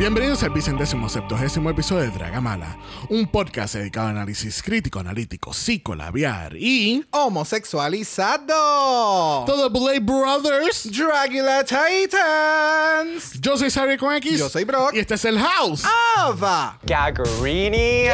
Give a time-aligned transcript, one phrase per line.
[0.00, 2.78] Bienvenidos al vicentésimo septuagésimo episodio de Dragamala,
[3.10, 9.44] un podcast dedicado a análisis crítico, analítico, psicolabiar y Homosexualizado.
[9.44, 10.90] todo Blade Brothers.
[10.90, 13.38] Dragula Titans.
[13.42, 14.38] Yo soy Xavier con X.
[14.38, 14.94] Yo soy Brock.
[14.94, 15.84] Y este es el House.
[16.16, 16.78] Ava.
[16.82, 18.04] Gagarini.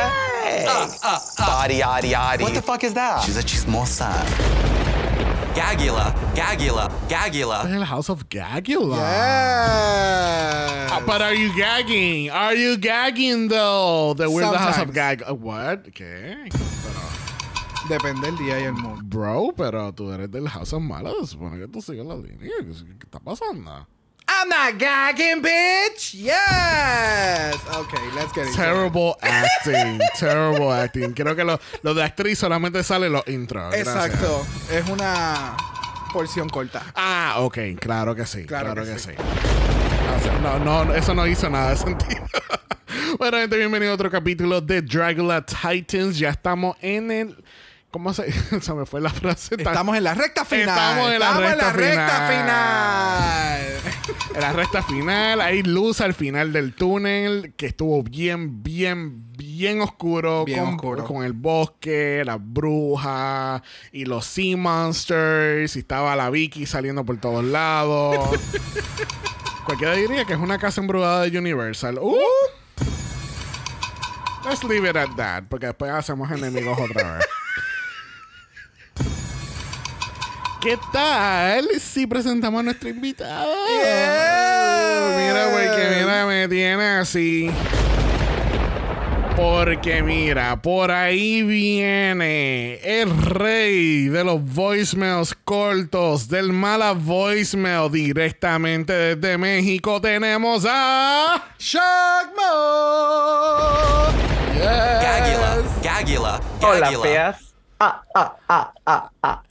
[1.38, 2.42] Body, yaddy, yaddy.
[2.42, 3.22] What the fuck is that?
[3.22, 4.10] She's a chismosa.
[5.56, 7.64] Gagula, Gagula, Gagula.
[7.64, 8.96] es el House of Gagula.
[8.96, 10.92] Yes.
[10.92, 12.28] Ah, But are you gagging?
[12.30, 14.12] Are you gagging though?
[14.14, 14.94] The we're the House of Sometimes.
[14.94, 15.22] Gag.
[15.30, 15.84] Uh, what?
[15.94, 16.36] ¿Qué?
[16.52, 17.00] Pero,
[17.88, 19.02] Depende del día y el mood.
[19.04, 21.10] bro, pero tú eres del House of Mala.
[21.20, 22.36] Se supone que tú sigues la línea.
[22.38, 22.66] ¿Qué,
[22.98, 23.86] qué está pasando?
[24.38, 26.12] I'm not gagging, bitch.
[26.12, 27.56] Yes.
[27.74, 28.64] Okay, let's get into it.
[28.64, 30.00] Terrible acting.
[30.18, 31.14] terrible acting.
[31.14, 33.72] Creo que lo, lo de actriz solamente sale en los intros.
[33.72, 33.86] Gracias.
[33.88, 34.46] Exacto.
[34.70, 35.56] Es una
[36.12, 36.82] porción corta.
[36.94, 37.58] Ah, ok.
[37.80, 38.44] Claro que sí.
[38.44, 39.12] Claro, Claro que, que sí.
[39.12, 42.22] Sea, No, no, eso no hizo nada de sentido.
[43.18, 46.18] bueno, gente, bienvenido a otro capítulo de Dragula Titans.
[46.18, 47.44] Ya estamos en el...
[47.96, 48.30] ¿Cómo se,
[48.60, 49.54] se me fue la frase?
[49.56, 50.68] Estamos en la recta final.
[50.68, 53.70] Estamos en la recta recta final.
[53.80, 54.34] final.
[54.34, 59.80] En la recta final, hay luz al final del túnel que estuvo bien, bien, bien
[59.80, 60.44] oscuro.
[60.44, 61.04] Bien con, oscuro.
[61.04, 63.62] con el bosque, las brujas
[63.92, 65.74] y los Sea Monsters.
[65.74, 68.38] Y estaba la Vicky saliendo por todos lados.
[69.64, 71.98] Cualquiera diría que es una casa embrujada de Universal.
[71.98, 72.14] Uh.
[74.44, 77.26] Let's leave it at that, porque después hacemos enemigos otra vez.
[80.66, 83.46] ¿Qué tal si presentamos a nuestra invitada?
[85.16, 87.48] Mira, porque mira, me tiene así.
[89.36, 98.92] Porque mira, por ahí viene el rey de los voicemails cortos, del mala voicemail directamente
[98.92, 100.00] desde México.
[100.00, 101.44] Tenemos a...
[101.60, 102.42] Shagmo.
[104.64, 107.02] Gagula, Gagula, Hola, Gagula.
[107.08, 107.54] feas.
[107.78, 109.42] Ah, ah, ah, ah, ah.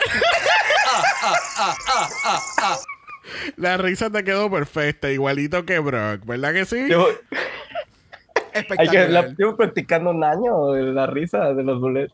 [3.57, 6.83] La risa te quedó perfecta, igualito que Brock, ¿verdad que sí?
[6.87, 9.09] Llevo, hay que, Espectacular.
[9.09, 12.13] la, llevo practicando un año de la risa de los bullets.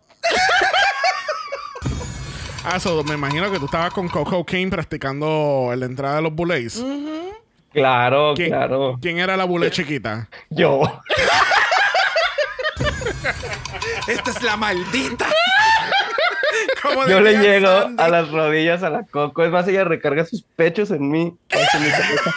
[2.63, 6.33] Ah, so, me imagino que tú estabas con Coco Kane practicando la entrada de los
[6.33, 6.83] bullets.
[7.73, 8.97] Claro, ¿Quién, claro.
[9.01, 10.27] ¿Quién era la bullet chiquita?
[10.49, 10.81] Yo.
[14.07, 15.27] Esta es la maldita.
[16.81, 18.03] Como Yo le llego Sandy.
[18.03, 19.43] a las rodillas a la Coco.
[19.43, 21.35] Es más, ella recarga sus pechos en mí.
[21.49, 22.33] Hace mi cabeza.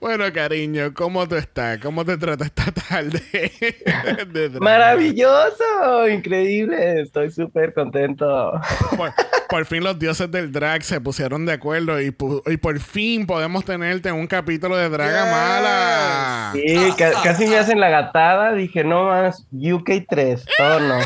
[0.00, 1.78] Bueno, cariño, ¿cómo tú estás?
[1.78, 3.22] ¿Cómo te trata esta tarde?
[4.32, 4.50] de?
[4.60, 7.00] Maravilloso, increíble.
[7.02, 8.52] Estoy súper contento.
[8.96, 9.12] Por,
[9.48, 13.26] por fin los dioses del drag se pusieron de acuerdo y, pu- y por fin
[13.26, 15.32] podemos tenerte en un capítulo de Draga Yes.
[15.32, 16.50] Mala.
[16.54, 18.52] Sí, ca- casi me hacen la gatada.
[18.52, 20.44] Dije, no más, UK 3.
[20.60, 20.98] Oh, no.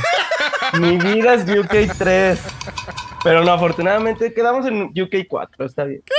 [0.81, 2.41] Mi vida es UK 3.
[3.25, 5.67] Pero no, afortunadamente quedamos en UK 4.
[5.67, 6.03] Está bien.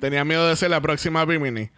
[0.00, 1.70] Tenía miedo de ser la próxima Bimini.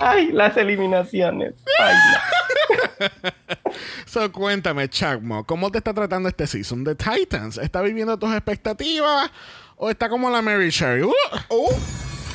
[0.00, 1.54] Ay, las eliminaciones.
[1.80, 2.37] Ay, no.
[4.06, 7.58] So, cuéntame, Chacmo, ¿cómo te está tratando este season de Titans?
[7.58, 9.30] ¿Está viviendo tus expectativas
[9.76, 11.02] o está como la Mary Sherry?
[11.02, 11.12] Uh,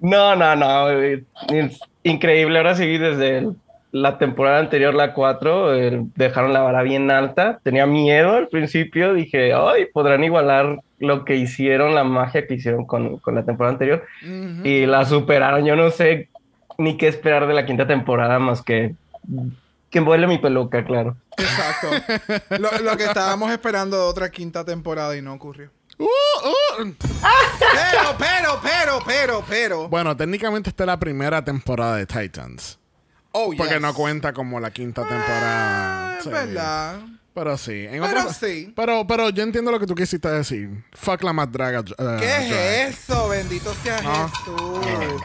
[0.00, 0.86] No, no, no.
[2.02, 2.58] increíble.
[2.58, 3.56] Ahora sí, desde el-
[3.92, 7.60] la temporada anterior, la 4, eh, dejaron la vara bien alta.
[7.62, 9.14] Tenía miedo al principio.
[9.14, 13.74] Dije, ay, podrán igualar lo que hicieron, la magia que hicieron con, con la temporada
[13.74, 14.04] anterior.
[14.64, 15.64] Y la superaron.
[15.64, 16.28] Yo no sé
[16.78, 18.94] ni qué esperar de la quinta temporada más que
[19.90, 21.16] que vuele mi peluca, claro.
[21.36, 21.88] Exacto.
[22.58, 25.70] Lo, lo que estábamos esperando de otra quinta temporada y no ocurrió.
[25.98, 29.88] uh, uh, Pero, pero, pero, pero, pero.
[29.90, 32.78] Bueno, técnicamente esta es la primera temporada de Titans.
[33.32, 33.82] Oh, Porque yes.
[33.82, 36.10] no cuenta como la quinta temporada.
[36.10, 36.30] Ah, es Sí.
[36.30, 37.00] verdad.
[37.34, 37.86] Pero sí.
[37.90, 38.74] En Pero sí.
[38.76, 40.84] Pero, pero yo entiendo lo que tú quisiste decir.
[40.92, 41.80] Fuck la más draga.
[41.80, 42.22] uh, ¿Qué drag.
[42.52, 43.26] es eso?
[43.30, 44.28] Bendito sea No.
[44.28, 44.50] Jesús.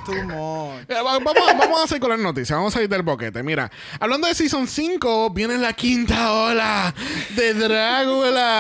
[0.06, 0.90] Too much.
[0.90, 2.58] Eh, va- Vamos, vamos a seguir con las noticias.
[2.58, 3.44] Vamos a ir del boquete.
[3.44, 3.70] Mira,
[4.00, 6.94] hablando de Season 5, viene la quinta ola
[7.36, 8.54] de Drácula.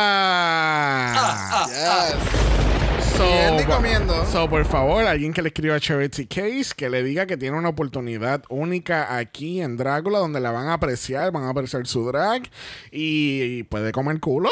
[1.68, 2.77] Yes.
[3.18, 4.26] So, Comiendo y comiendo.
[4.28, 7.58] so, por favor, alguien que le escriba a Charity Case, que le diga que tiene
[7.58, 12.06] una oportunidad única aquí en Drácula, donde la van a apreciar, van a apreciar su
[12.06, 12.44] drag
[12.92, 14.50] y, puede comer culo.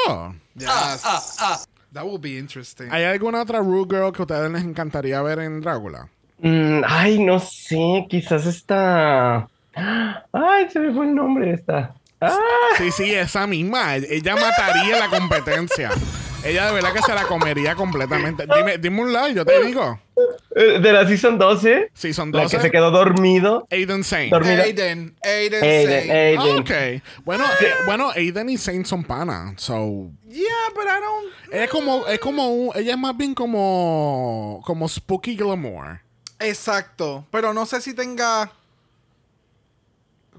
[0.56, 0.68] Yes.
[1.94, 2.88] That will be interesting.
[2.92, 6.10] ¿Hay alguna otra Rude Girl que a ustedes les encantaría ver en Drácula?
[6.40, 9.48] Mm, ay, no sé, quizás esta.
[9.76, 11.94] Ay, se me fue el nombre de esta.
[12.20, 12.36] Ah,
[12.78, 13.96] Sí, sí, esa misma.
[13.96, 15.92] Ella mataría la competencia.
[16.46, 18.46] Ella de verdad que se la comería completamente.
[18.56, 20.00] Dime, dime un like, yo te digo.
[20.56, 22.56] eh, de la Season 12, Sí, son la 12.
[22.58, 23.66] que se quedó dormido.
[23.72, 24.32] Aiden Saint.
[24.32, 24.64] Dormida.
[24.64, 25.16] Aiden.
[25.24, 25.64] Aiden.
[25.64, 26.12] Aiden.
[26.12, 26.40] Aiden.
[26.40, 27.02] Ah, ok.
[27.26, 29.54] Bueno, eh, bueno, Aiden y Saint son pana.
[29.58, 31.54] So, Yeah, but I don't.
[31.54, 36.00] es como, es como un- ella es más bien como, como Spooky Glamour.
[36.40, 37.26] Exacto.
[37.32, 38.52] Pero no sé si tenga.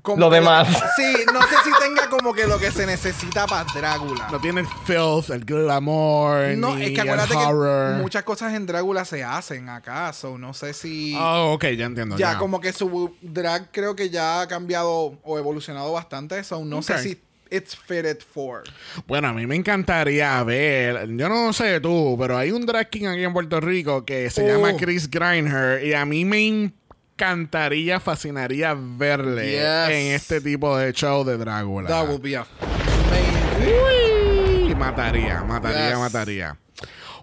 [0.06, 0.68] Como Lo que demás.
[0.96, 4.28] sí, no sé si tenga como que lo que se necesita para Drácula.
[4.30, 8.54] No tiene el filth, el glamour, No, ni es que el acuérdate que muchas cosas
[8.54, 10.38] en Drácula se hacen acaso.
[10.38, 11.16] No sé si.
[11.18, 12.16] Oh, ok, ya entiendo.
[12.16, 12.38] ya, ya.
[12.38, 16.44] como que su drag creo que ya ha cambiado o evolucionado bastante.
[16.44, 17.20] So no sé si
[17.50, 18.62] it's fitted for.
[19.08, 23.06] Bueno, a mí me encantaría ver, yo no sé tú, pero hay un drag king
[23.06, 24.46] aquí en Puerto Rico que se Oh.
[24.48, 26.72] llama Chris Griner y a mí me
[27.26, 29.88] encantaría, fascinaría verle Yes.
[29.96, 31.88] en este tipo de show de Drácula.
[31.88, 32.42] That will be a
[33.60, 34.66] amazing.
[34.68, 35.98] Uy, mataría, mataría, Yes.
[35.98, 36.58] mataría.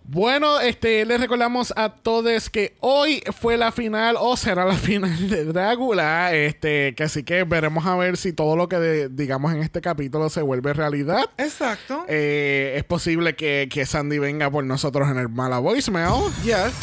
[0.05, 5.29] Bueno, este, les recordamos a todos que hoy fue la final o será la final
[5.29, 6.33] de Drácula.
[6.33, 9.79] Este, que así que veremos a ver si todo lo que de- digamos en este
[9.79, 11.23] capítulo se vuelve realidad.
[11.37, 12.03] Exacto.
[12.09, 16.33] Eh, es posible que, que Sandy venga por nosotros en el mala voicemail.
[16.43, 16.73] yes.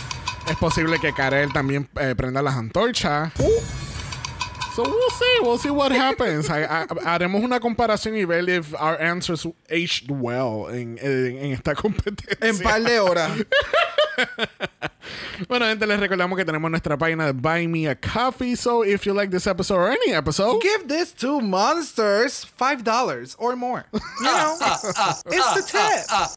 [0.50, 3.32] Es posible que Karel también eh, prenda las antorchas.
[3.38, 3.44] Uh.
[4.75, 6.49] So we'll see, we'll see what happens.
[6.49, 11.52] Ha- ha- haremos una comparación y ver if our answers aged well en, en- en
[11.52, 12.37] esta competencia.
[12.41, 13.31] En par de horas.
[15.49, 18.55] Bueno, gente, les recordamos que tenemos nuestra página de Buy Me a Coffee.
[18.55, 23.35] So if you like this episode or any episode, Give this to monsters five dollars
[23.38, 23.87] or more.
[23.94, 24.56] You know,
[25.26, 26.31] it's the tip.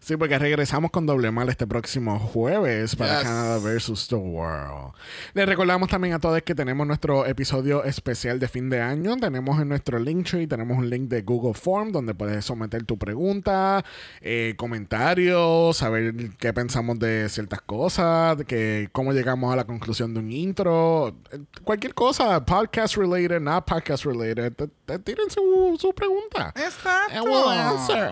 [0.00, 3.22] Sí, porque regresamos con doble mal este próximo jueves para Yes.
[3.24, 4.92] Canadá versus The World.
[5.32, 9.16] Les recordamos también a todos que tenemos nuestro episodio especial de fin de año.
[9.16, 13.84] Tenemos en nuestro Linktree, tenemos un link de Google Form donde puedes someter tu pregunta,
[14.20, 20.20] eh, comentarios, saber qué pensamos de ciertas cosas, que cómo llegamos a la conclusión de
[20.20, 21.16] un intro,
[21.62, 26.52] cualquier cosa, podcast related, not podcast related, te- te- tiren su, su pregunta.
[26.56, 27.14] Exacto.
[27.16, 28.10] And we'll answer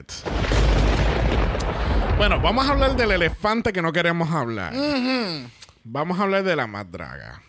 [0.00, 0.23] it.
[2.16, 4.72] Bueno, vamos a hablar del elefante que no queremos hablar.
[5.82, 7.42] Vamos a hablar de la más draga.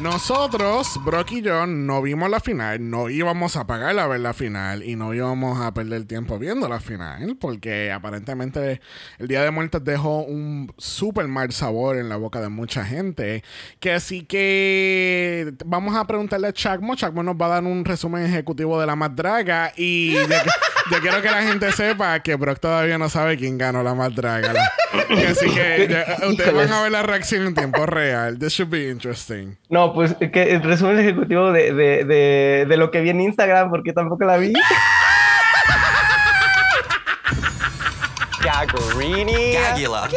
[0.00, 4.32] Nosotros, Brock y yo, no vimos la final, no íbamos a pagar a ver la
[4.32, 8.80] final y no íbamos a perder tiempo viendo la final porque aparentemente
[9.18, 13.44] el Día de Muertos dejó un súper mal sabor en la boca de mucha gente.
[13.80, 16.96] Que así que vamos a preguntarle a Chacmo.
[16.96, 20.22] Chacmo nos va a dar un resumen ejecutivo de la más draga y yo,
[20.90, 24.14] yo quiero que la gente sepa que Brock todavía no sabe quién ganó la más
[24.14, 24.52] draga.
[25.08, 28.38] Que así que ya, ustedes van a ver la reacción en tiempo real.
[28.38, 29.56] This should be interesting.
[29.68, 33.70] No, pues que el resumen ejecutivo de, de, de, de lo que vi en Instagram,
[33.70, 34.52] porque tampoco la vi.
[38.42, 39.52] Gaggerini.
[39.52, 40.08] Gagula.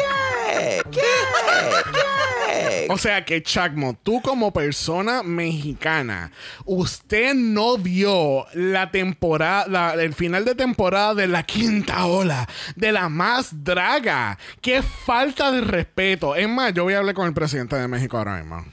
[2.88, 6.30] O sea que Chacmo, tú como persona mexicana,
[6.64, 13.08] usted no vio la temporada, el final de temporada de la quinta ola, de la
[13.08, 14.38] más draga.
[14.60, 16.36] Qué falta de respeto.
[16.36, 18.64] Es más, yo voy a hablar con el presidente de México ahora mismo.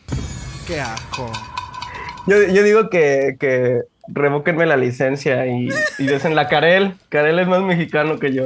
[0.67, 1.31] Qué asco.
[2.27, 5.67] Yo, yo digo que, que revóquenme la licencia y,
[5.97, 6.95] y desen la Karel.
[7.09, 8.45] Karel es más mexicano que yo.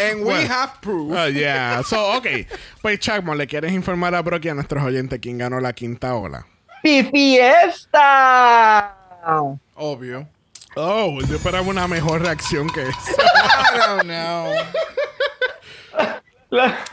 [0.00, 0.48] And we Bueno.
[0.52, 1.12] have proof.
[1.16, 1.82] Oh, yeah.
[1.82, 2.26] So, ok.
[2.82, 6.14] Pues, Chacmo, ¿le quieres informar a Brock y a nuestros oyentes quién ganó la quinta
[6.14, 6.46] ola?
[6.82, 8.00] ¡Fiesta!
[9.74, 10.28] Obvio.
[10.76, 12.94] Oh, yo esperaba una mejor reacción que esa.
[13.72, 14.52] I don't know.
[16.54, 16.84] La-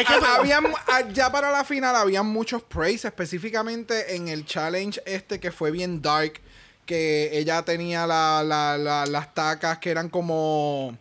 [0.00, 5.00] Es que- habían, ah, ya para la final habían muchos praise, específicamente en el challenge
[5.06, 6.40] este que fue bien dark,
[6.86, 10.96] que ella tenía la- la- la- las tacas que eran como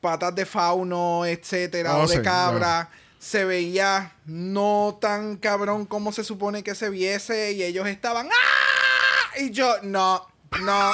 [0.00, 2.88] patas de fauno, etcétera, Oh, o de sí, cabra.
[3.18, 9.38] Se veía no tan cabrón como se supone que se viese y ellos estaban ¡Ah!
[9.40, 10.24] Y yo, no,
[10.60, 10.92] no,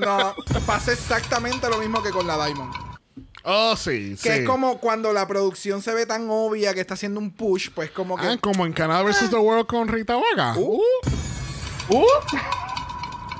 [0.00, 0.34] no.
[0.66, 2.74] Pasa exactamente lo mismo que con la Diamond.
[3.44, 4.28] Oh, sí, Que sí.
[4.28, 7.90] es como cuando la producción se ve tan obvia que está haciendo un push, pues
[7.90, 8.26] como que...
[8.26, 9.30] Ah, como en Canadá vs.
[9.30, 10.56] The World con Rita Vaga.
[10.56, 10.80] Uh.
[11.88, 12.04] Uh,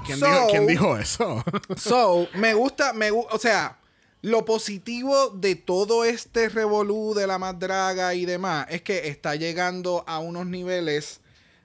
[0.05, 1.45] ¿Quién, So- dijo, quién dijo eso?
[1.77, 3.79] So, me gusta, me o sea,
[4.21, 9.37] lo positivo de todo este revolú de la más draga y demás es que está
[9.37, 11.21] llegando a unos niveles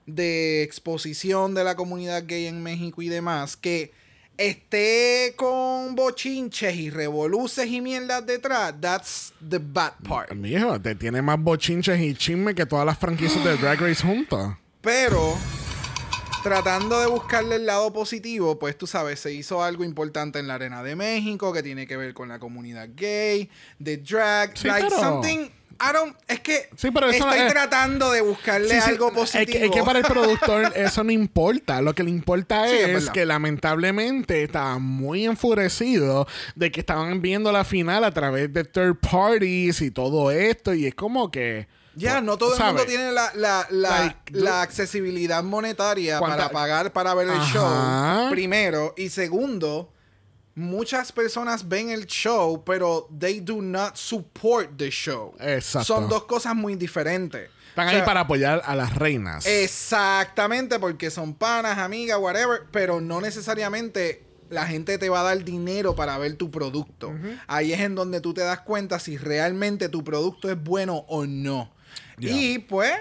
[0.06, 3.92] de exposición de la comunidad gay en México y demás que
[4.38, 10.32] esté con bochinches y revoluces y mierdas detrás, that's the bad part.
[10.32, 14.56] Mijo, te tiene más bochinches y chisme que todas las franquicias de Drag Race juntas.
[14.80, 15.36] Pero
[16.42, 20.54] tratando de buscarle el lado positivo, pues tú sabes, se hizo algo importante en la
[20.54, 24.88] Arena de México que tiene que ver con la comunidad gay, de drag, Sí, like
[24.88, 25.48] pero- something.
[25.80, 28.90] I don't, es que Sí, pero eso estoy no es- tratando de buscarle Sí, sí,
[28.90, 29.58] algo es positivo.
[29.58, 31.80] que- Es que, para el productor eso no importa.
[31.82, 37.64] Lo que le importa es que lamentablemente estaba muy enfurecido de que estaban viendo la
[37.64, 40.74] final a través de third parties y todo esto.
[40.74, 41.68] Y es como que.
[41.94, 46.50] Ya, no todo el mundo tiene la, la, la, Like, la accesibilidad monetaria ¿Cuánta- para
[46.50, 47.52] pagar para ver el Ajá.
[48.22, 48.94] show, primero.
[48.96, 49.92] Y segundo,
[50.58, 55.34] muchas personas ven el show, pero they do not support the show.
[55.40, 55.84] Exacto.
[55.84, 57.48] Son dos cosas muy diferentes.
[57.68, 59.46] Están O sea, ahí para apoyar a las reinas.
[59.46, 65.44] Exactamente, porque son panas, amigas, whatever, pero no necesariamente la gente te va a dar
[65.44, 67.14] dinero para ver tu producto.
[67.46, 71.26] Ahí es en donde tú te das cuenta si realmente tu producto es bueno o
[71.26, 71.72] no.
[72.18, 72.94] Y pues,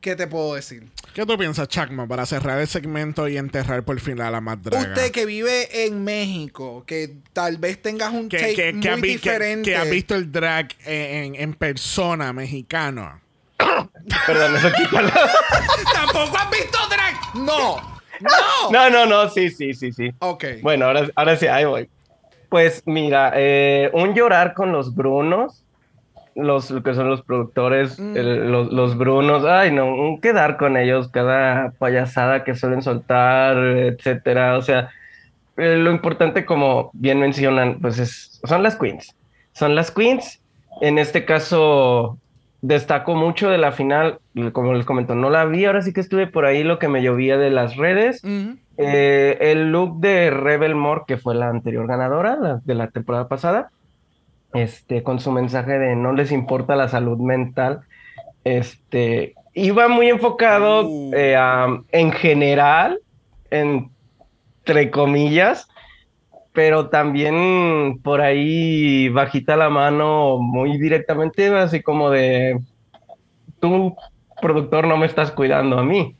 [0.00, 0.88] ¿qué te puedo decir?
[1.14, 4.62] ¿Qué tú piensas, Chacma, para cerrar el segmento y enterrar por fin a la más
[4.62, 4.88] draga?
[4.88, 8.88] Usted que vive en México, que tal vez tengas un que, take que- muy que
[8.90, 9.70] ha diferente.
[9.70, 13.20] que ha visto el drag en, en persona mexicano.
[14.26, 15.10] perdón, eso quítalo.
[15.92, 17.14] ¡Tampoco has visto drag!
[17.34, 17.76] ¡No!
[18.20, 18.70] ¡No!
[18.70, 20.10] No, no, no, sí, sí, sí, sí.
[20.20, 20.44] Ok.
[20.62, 21.88] Bueno, ahora, ahora sí, ahí voy.
[22.48, 25.59] Pues mira, eh, un llorar con los Brunos,
[26.42, 28.16] los lo que son los productores, Mm.
[28.16, 34.56] el- los, los Brunos, ay no, quedar con ellos, cada payasada que suelen soltar, etcétera.
[34.56, 34.90] O sea,
[35.56, 39.14] eh, lo importante, como bien mencionan, pues es, son las queens.
[39.52, 40.40] Son las queens.
[40.80, 42.18] En este caso,
[42.62, 44.18] destaco mucho de la final,
[44.52, 47.02] como les comento, no la vi, ahora sí que estuve por ahí lo que me
[47.02, 48.22] llovía de las redes.
[48.24, 48.56] Ujú.
[48.78, 53.28] Eh, el look de Rebel Moore, que fue la anterior ganadora la- de la temporada
[53.28, 53.70] pasada,
[54.54, 57.82] este, con su mensaje de no les importa la salud mental,
[58.44, 61.10] este, iba muy enfocado Uh.
[61.14, 61.36] eh,
[61.92, 63.00] en general,
[63.50, 65.68] entre comillas,
[66.52, 72.60] pero también por ahí bajita la mano muy directamente, así como de,
[73.60, 73.94] tú,
[74.40, 76.16] productor, no me estás cuidando a mí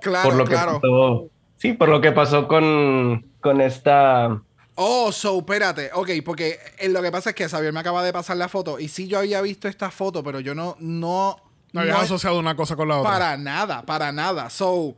[0.00, 0.80] Claro, por lo que claro.
[0.80, 1.26] pasó.
[1.56, 4.42] Sí, por lo que pasó con, con esta.
[4.76, 5.90] Oh, so, espérate.
[5.94, 8.78] Ok, porque eh, lo que pasa es que Xavier me acaba de pasar la foto.
[8.80, 10.76] Y sí, yo había visto esta foto, pero yo no.
[10.80, 11.36] No,
[11.72, 13.10] No habías no- asociado una cosa con la otra.
[13.12, 14.50] Para nada, para nada.
[14.50, 14.96] So,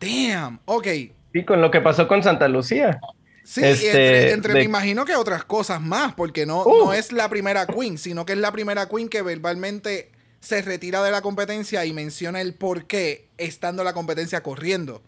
[0.00, 0.60] damn.
[0.64, 0.86] Ok.
[1.32, 2.98] Sí, con lo que pasó con Santa Lucía.
[3.44, 6.86] Sí, y Este, entre, entre de- me imagino que otras cosas más, porque no, Uh.
[6.86, 10.10] no es la primera queen, sino que es la primera queen que verbalmente
[10.40, 15.02] se retira de la competencia y menciona el por qué estando la competencia corriendo.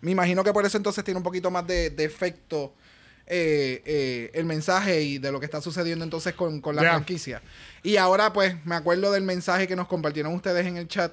[0.00, 2.74] Me imagino que por eso entonces tiene un poquito más de, de efecto
[3.30, 7.42] eh, eh, el mensaje y de lo que está sucediendo entonces con, con la franquicia.
[7.82, 11.12] Y ahora pues me acuerdo del mensaje que nos compartieron ustedes en el chat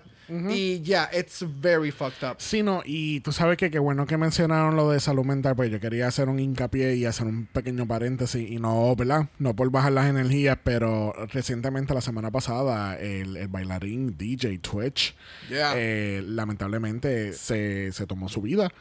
[0.50, 2.38] y ya, it's very fucked up.
[2.40, 5.70] Sí, no, y tú sabes que qué bueno que mencionaron lo de salud mental, pues
[5.70, 9.28] yo quería hacer un hincapié y hacer un pequeño paréntesis, y no, ¿verdad?
[9.38, 15.14] No por bajar las energías, pero recientemente, la semana pasada, el, el bailarín DJ Twitch,
[15.48, 15.74] Yeah.
[15.76, 18.72] eh, lamentablemente se, se tomó su vida.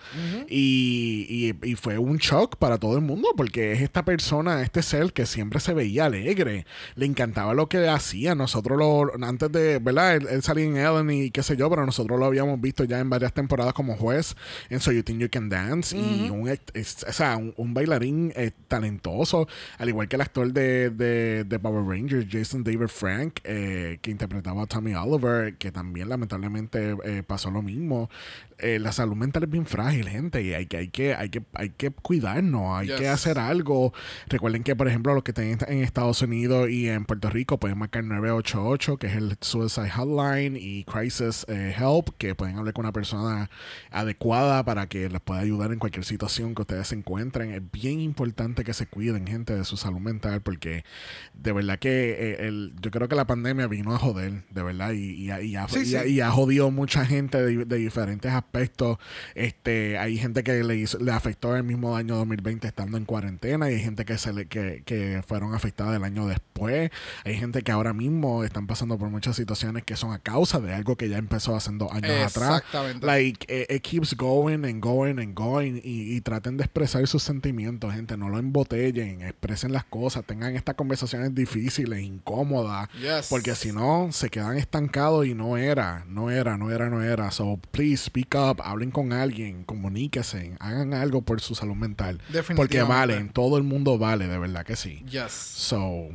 [0.48, 1.26] y,
[1.62, 5.12] y- y fue un shock para todo el mundo, porque es esta persona, este ser
[5.12, 6.64] que siempre se veía alegre,
[6.94, 8.34] le encantaba lo que hacía.
[8.34, 10.16] Nosotros lo, antes de, ¿verdad?
[10.16, 12.98] Él, él salía en Ellen y qué sé yo, pero nosotros lo habíamos visto ya
[13.00, 14.36] en varias temporadas como juez
[14.70, 18.32] en So You Think You Can Dance y un, es- o sea, un, un bailarín
[18.36, 23.40] eh, talentoso, al igual que el actor de, de, de Power Rangers, Jason David Frank,
[23.44, 28.10] eh, que interpretaba a Tommy Oliver, que también lamentablemente eh, pasó lo mismo.
[28.58, 31.42] Eh, la salud mental es bien frágil, gente, y hay que, hay que, hay que,
[31.54, 32.96] hay que cuidarnos, hay Yes.
[33.00, 33.92] que hacer algo.
[34.28, 37.78] Recuerden que, por ejemplo, los que estén en Estados Unidos y en Puerto Rico pueden
[37.78, 42.84] marcar 988, que es el Suicide Hotline, y Crisis eh, Help, que pueden hablar con
[42.84, 43.48] una persona
[43.90, 47.52] adecuada para que les pueda ayudar en cualquier situación que ustedes se encuentren.
[47.52, 50.84] Es bien importante que se cuiden, gente, de su salud mental, porque
[51.32, 54.92] de verdad que eh, el, yo creo que la pandemia vino a joder, de verdad,
[54.92, 56.20] y, y, ha- y ha, Sí, y sí.
[56.20, 58.98] ha- jodido mucha gente de, de diferentes aspectos.
[59.34, 63.70] Este, hay gente que le, hizo- le afectó el mismo año 2020 estando en cuarentena,
[63.70, 66.90] y hay gente que se le, que, que fueron afectadas el año después.
[67.24, 70.74] Hay gente que ahora mismo están pasando por muchas situaciones que son a causa de
[70.74, 72.58] algo que ya empezó hace dos años atrás.
[72.58, 73.06] Exactamente.
[73.06, 75.80] Like, eh, it keeps going and going and going.
[75.84, 78.16] Y, y traten de expresar sus sentimientos, gente.
[78.16, 79.22] No lo embotellen.
[79.22, 80.24] Expresen las cosas.
[80.24, 82.88] Tengan estas conversaciones difíciles, incómodas.
[83.00, 83.28] Yes.
[83.28, 87.30] Porque si no, se quedan estancados y no era, no era, no era, no era.
[87.30, 88.60] So, please, speak up.
[88.62, 89.64] Hablen con alguien.
[89.64, 90.56] Comuníquense.
[90.60, 92.20] Hagan algo por su salud mental.
[92.56, 93.30] Porque valen.
[93.30, 95.04] Todo el mundo vale, de verdad que sí.
[95.08, 95.32] Yes.
[95.32, 96.08] So,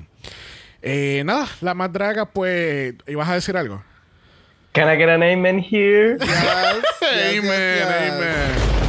[0.81, 3.83] eh, nada, la más draga, pues, ¿ibas a decir algo?
[4.71, 6.17] Can I get an amen here?
[7.09, 8.11] Yes, yes, amen, yes, yes.
[8.11, 8.79] amen.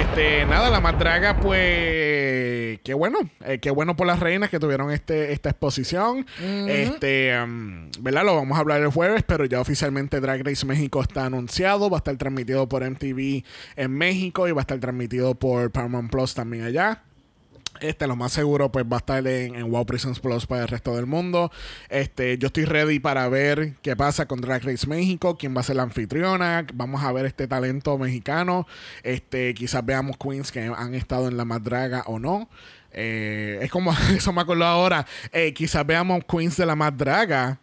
[0.00, 4.58] Este, nada, la más draga, pues, qué bueno, eh, qué bueno por las reinas que
[4.58, 6.26] tuvieron este, esta exposición.
[6.66, 8.24] Este, um, ¿verdad?
[8.24, 11.98] Lo vamos a hablar el jueves, pero ya oficialmente Drag Race México está anunciado, va
[11.98, 13.44] a estar transmitido por MTV
[13.76, 17.02] en México y va a estar transmitido por Paramount Plus también allá.
[17.82, 20.68] Este, lo más seguro, pues va a estar en, en Wow Prisons Plus para el
[20.68, 21.50] resto del mundo.
[21.88, 25.64] Este, yo estoy ready para ver qué pasa con Drag Race México, quién va a
[25.64, 26.64] ser la anfitriona.
[26.74, 28.68] Vamos a ver este talento mexicano.
[29.02, 32.48] Este, quizás veamos queens que han estado en la más draga o no.
[32.92, 35.04] Eh, es como, eso me acuerdo ahora.
[35.32, 37.58] Eh, quizás veamos queens de la más draga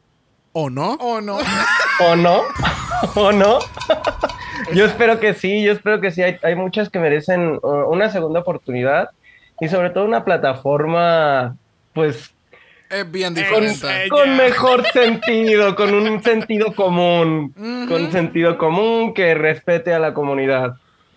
[0.52, 0.96] o no.
[0.96, 1.38] ¿O no?
[2.02, 2.42] ¿O no?
[3.16, 3.60] ¿O no?
[4.74, 6.22] yo espero que sí, yo espero que sí.
[6.24, 9.12] Hay, hay muchas que merecen uh, una segunda oportunidad
[9.62, 11.56] y sobre todo una plataforma,
[11.94, 12.32] pues,
[12.90, 14.10] Es bien con, diferente.
[14.10, 14.36] Con ya.
[14.36, 17.54] mejor sentido, con un sentido común,
[17.88, 20.76] con sentido común que respete a la comunidad.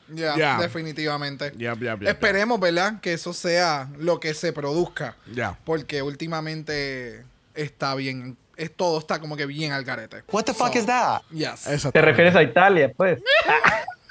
[0.08, 0.58] Ya, Ya.
[0.58, 1.52] definitivamente.
[1.56, 3.00] Ya, ya, ya, Esperemos, ¿verdad?
[3.00, 5.16] Que eso sea lo que se produzca.
[5.32, 5.56] Ya.
[5.64, 8.36] Porque últimamente está bien.
[8.56, 10.22] Es, todo está como que bien al garete.
[10.30, 11.22] What the fuck So, is that?
[11.30, 11.66] Yes.
[11.90, 13.18] ¿Te refieres a Italia, pues?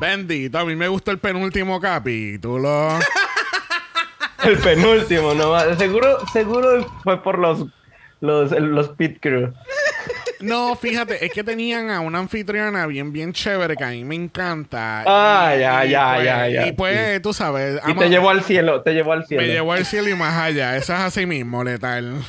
[0.00, 2.98] Bendito, a mí me gustó el penúltimo capítulo.
[4.44, 7.64] El penúltimo, no Seguro, seguro fue por los,
[8.20, 9.52] los, los pit crew.
[10.40, 14.14] No, fíjate, es que tenían a una anfitriona bien, bien chévere que a mí me
[14.14, 15.02] encanta.
[15.04, 16.66] Ah, Y- ya, y ya, pues- ya, ya.
[16.68, 19.42] Y pues, tú sabes, Y ama- te llevó al cielo, te llevó al cielo.
[19.42, 20.76] me llevó al cielo y más allá.
[20.76, 22.22] Eso es así mismo, letal.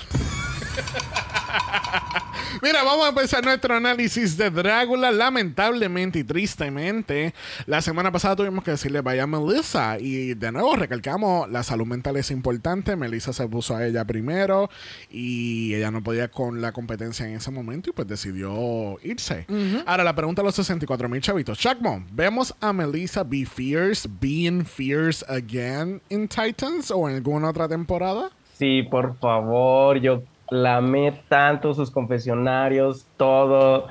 [2.62, 5.12] Mira, vamos a empezar nuestro análisis de Drácula.
[5.12, 7.34] Lamentablemente y tristemente,
[7.68, 10.00] la semana pasada tuvimos que decirle vaya a Melissa.
[10.00, 12.96] Y de nuevo recalcamos, la salud mental es importante.
[12.96, 14.70] Melissa se puso a ella primero
[15.10, 19.46] y ella no podía con la competencia en ese momento y pues decidió irse.
[19.86, 21.58] Ahora, la pregunta a los 64 mil chavitos.
[21.60, 27.68] Chacmo, ¿vemos a Melissa be fierce, being fierce again in Titans o en alguna otra
[27.68, 28.32] temporada?
[28.58, 33.88] Sí, por favor, yo la amé tanto, sus confesionarios, todo,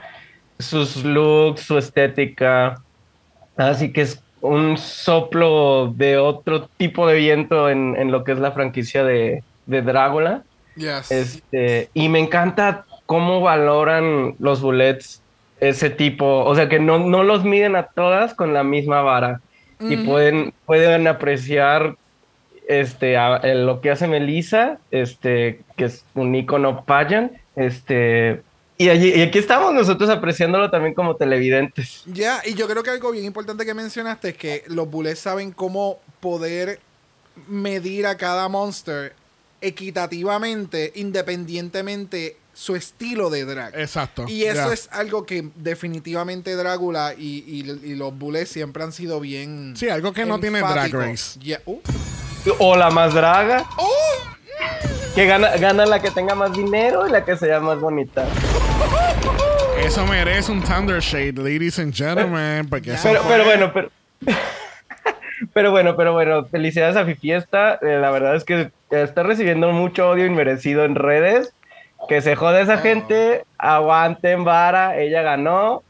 [0.59, 2.81] sus looks, su estética.
[3.57, 8.39] Así que es un soplo de otro tipo de viento en, en lo que es
[8.39, 10.43] la franquicia de, de Drácula.
[10.77, 11.11] Yes.
[11.11, 15.23] Este, y me encanta cómo valoran los bullets
[15.61, 19.41] ese tipo, o sea que no, no los miden a todas con la misma vara
[19.81, 21.97] y pueden, pueden apreciar
[22.69, 28.43] este, a- el- lo que hace Melissa, este, que es un icono pageant, este,
[28.77, 32.03] y, allí, y aquí estamos nosotros apreciándolo también como televidentes.
[32.07, 35.51] Ya, y yo creo que algo bien importante que mencionaste es que los bullets saben
[35.51, 36.79] cómo poder
[37.49, 39.15] medir a cada monster
[39.61, 43.75] equitativamente, independientemente su estilo de drag.
[43.79, 44.27] Exacto.
[44.29, 44.73] Y eso Ya.
[44.75, 49.75] es algo que definitivamente Drácula y, y- y los bullets siempre han sido bien.
[49.77, 50.93] Sí, algo que no tiene Drag.
[50.93, 51.39] Race.
[51.41, 51.79] Ya, uh,
[52.59, 53.65] O la más draga,
[55.15, 58.25] que gana, gana la que tenga más dinero y la que sea más bonita.
[59.85, 63.91] Eso merece un Thunder Shade, ladies and gentlemen, porque Pero, bueno, pero.
[65.55, 67.79] Pero bueno, pero bueno, felicidades a Fifiesta.
[67.81, 71.55] Eh, la verdad es que está recibiendo mucho odio inmerecido en redes.
[72.09, 75.85] Que se jode esa gente, aguanten vara, ella ganó.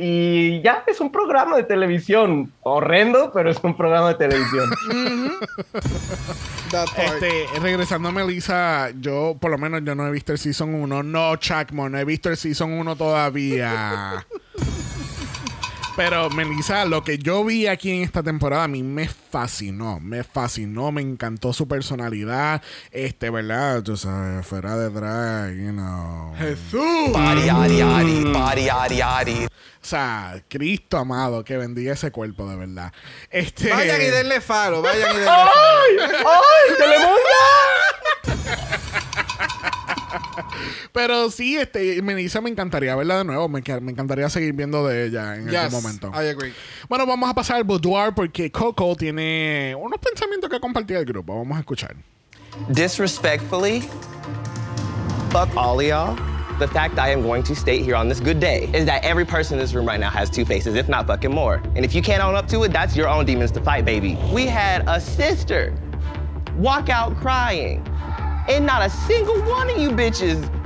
[0.00, 2.52] Y ya es un programa de televisión.
[2.62, 4.70] Horrendo, pero es un programa de televisión.
[6.68, 11.02] Este, regresando a Melissa, yo por lo menos yo no he visto el Season 1.
[11.02, 14.26] No, Chacmo, no he visto el Season 1 todavía.
[15.98, 19.98] Pero, Melissa, lo que yo vi aquí en esta temporada a mí me fascinó.
[19.98, 22.62] Me fascinó, me encantó su personalidad.
[22.92, 23.82] Este, ¿verdad?
[23.82, 26.32] Tú sabes, fuera de drag, you know.
[26.38, 27.12] Jesús.
[27.12, 28.32] Body, yaddy, yaddy.
[28.32, 29.46] Body, yaddy, yaddy.
[29.46, 29.48] O
[29.80, 32.92] sea, Cristo amado, que bendiga ese cuerpo, de verdad.
[33.28, 33.68] Este.
[33.68, 35.50] Vayan y denle faro, vayan y denle faro.
[35.56, 37.18] ¡Ay, Telemundo!
[40.92, 43.48] Pero sí, este, Melissa me encantaría verla de nuevo.
[43.48, 46.10] Me, me encantaría seguir viendo de ella en Yes, algún momento.
[46.14, 46.52] I agree.
[46.88, 51.36] Bueno, vamos a pasar al boudoir porque Coco tiene unos pensamientos que compartir al grupo.
[51.36, 51.94] Vamos a escuchar.
[52.70, 53.80] disrespectfully,
[55.30, 56.16] fuck all of y'all.
[56.58, 59.24] The fact I am going to state here on this good day is that every
[59.24, 61.62] person in this room right now has two faces, if not fucking more.
[61.76, 64.18] And if you can't own up to it, that's your own demons to fight, baby.
[64.32, 65.72] We had a sister
[66.56, 67.84] walk out crying,
[68.48, 70.57] and not a single one of you bitches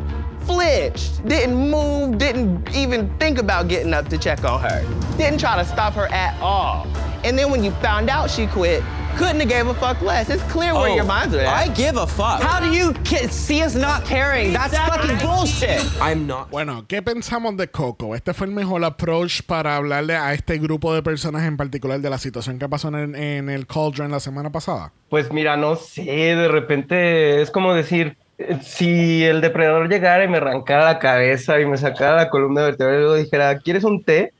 [0.44, 4.82] flinched, didn't move, didn't even think about getting up to check on her,
[5.16, 6.86] didn't try to stop her at all.
[7.24, 8.82] And then when you found out she quit,
[9.16, 10.30] couldn't have gave a fuck less.
[10.30, 11.46] It's clear where your minds are at.
[11.46, 12.40] I give a fuck.
[12.40, 14.52] How do you ki- see us not caring?
[14.52, 15.82] That's fucking bullshit.
[16.00, 16.50] I'm not.
[16.50, 18.14] Bueno, ¿qué pensamos de Coco?
[18.14, 22.08] Este fue el mejor approach para hablarle a este grupo de personas en particular de
[22.10, 24.92] la situación que pasó en, en el Cauldron la semana pasada.
[25.10, 28.16] Pues mira, no sé, de repente es como decir,
[28.62, 32.96] si el depredador llegara y me arrancara la cabeza y me sacara la columna vertebral
[32.96, 34.32] y luego dijera, ¿quieres un té?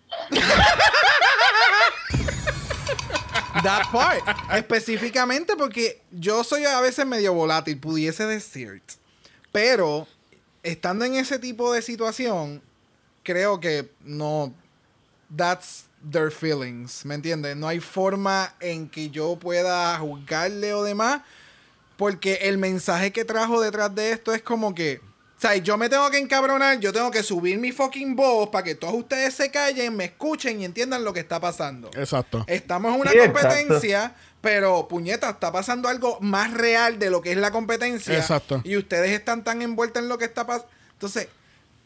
[3.63, 4.23] That part.
[4.53, 8.83] Específicamente porque yo soy a veces medio volátil, pudiese decir.
[9.53, 10.09] Pero
[10.63, 12.63] estando en ese tipo de situación,
[13.23, 14.53] creo que no.
[15.35, 17.05] That's their feelings.
[17.05, 17.57] ¿Me entiendes?
[17.57, 21.23] No hay forma en que yo pueda juzgarle o demás.
[22.03, 25.01] Porque el mensaje que trajo detrás de esto es como que.
[25.39, 28.65] O sea, yo me tengo que encabronar, yo tengo que subir mi fucking voz para
[28.65, 31.91] que todos ustedes se callen, me escuchen y entiendan lo que está pasando.
[31.95, 32.45] Exacto.
[32.49, 33.41] Estamos en una Sí, exacto.
[33.49, 38.17] competencia, pero puñeta, está pasando algo más real de lo que es la competencia.
[38.19, 38.61] Exacto.
[38.65, 40.69] Y ustedes están tan envueltos en lo que está pasando.
[40.95, 41.29] Entonces,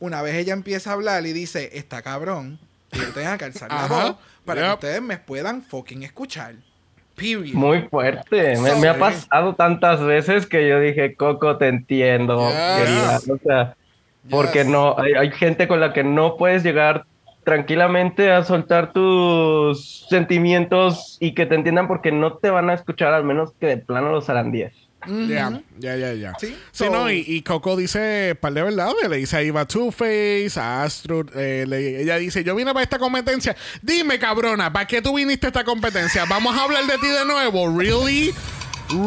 [0.01, 2.59] una vez ella empieza a hablar y dice, está cabrón,
[2.93, 4.69] y yo tengo que alzar la voz para Yep.
[4.69, 6.57] que ustedes me puedan fucking escuchar.
[7.17, 7.55] Period.
[7.55, 8.57] Muy fuerte.
[8.59, 12.49] Me, me ha pasado tantas veces que yo dije, Coco, te entiendo.
[12.49, 12.79] Yes.
[12.79, 13.19] querida".
[13.35, 13.77] O sea,
[14.31, 17.07] porque no, hay, hay gente con la que no puedes llegar
[17.45, 23.15] tranquilamente a soltar tus sentimientos y que te entiendan porque no te van a escuchar
[23.15, 24.73] al menos que de plano los harán 10.
[25.29, 26.33] Ya, ya, ya, ya.
[26.73, 29.09] Sí, no, y, y Coco dice par de verdades.
[29.09, 31.25] Le dice a Eva Two-Face, a Astro.
[31.35, 33.57] eh, le- ella dice: Yo vine para esta competencia.
[33.83, 36.25] Dime, cabrona, ¿para qué tú viniste a esta competencia?
[36.27, 37.79] ¿Vamos a hablar de ti de nuevo?
[37.79, 38.33] ¿Really?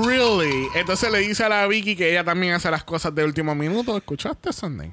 [0.06, 0.68] ¿Really?
[0.76, 3.96] Entonces le dice a la Vicky que ella también hace las cosas de último minuto.
[3.96, 4.92] ¿Escuchaste, Sunday?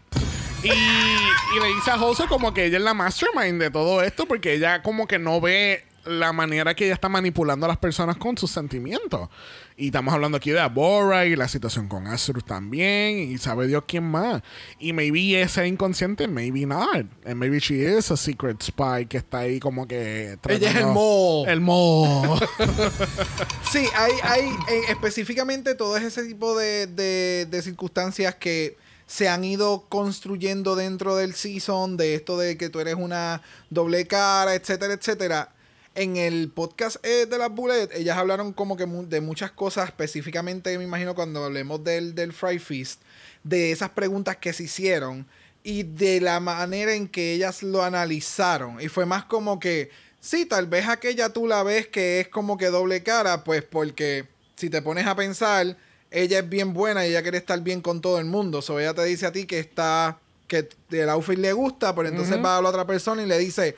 [0.63, 4.27] Y, y le dice a Jose como que ella es la mastermind de todo esto
[4.27, 8.17] porque ella como que no ve la manera que ella está manipulando a las personas
[8.17, 9.29] con sus sentimientos.
[9.77, 13.85] Y estamos hablando aquí de Abora y la situación con Azur también y sabe Dios
[13.87, 14.43] quién más.
[14.79, 17.07] Y maybe ese inconsciente, maybe not.
[17.27, 20.39] And maybe she is a secret spy que está ahí como que...
[20.49, 21.45] Ella es el mo.
[21.47, 22.39] El mo.
[23.71, 29.45] Sí, hay, hay eh, específicamente todo ese tipo de, de- de circunstancias que se han
[29.45, 34.95] ido construyendo dentro del season, de esto de que tú eres una doble cara, etcétera,
[34.95, 35.53] etcétera.
[35.97, 40.77] En el podcast eh, de las Bullet, ellas hablaron como que de muchas cosas, específicamente
[40.77, 43.01] me imagino cuando hablemos del, del Fry Feast,
[43.45, 45.27] de esas preguntas que se hicieron
[45.65, 48.79] y de la manera en que ellas lo analizaron.
[48.79, 49.89] Y fue más como que,
[50.21, 54.27] sí, tal vez aquella tú la ves que es como que doble cara, pues porque
[54.55, 55.79] si te pones a pensar,
[56.11, 58.61] ella es bien buena y ella quiere estar bien con todo el mundo.
[58.61, 62.37] So ella te dice a ti que está, que el outfit le gusta, pero entonces
[62.45, 63.77] va a la otra persona y le dice,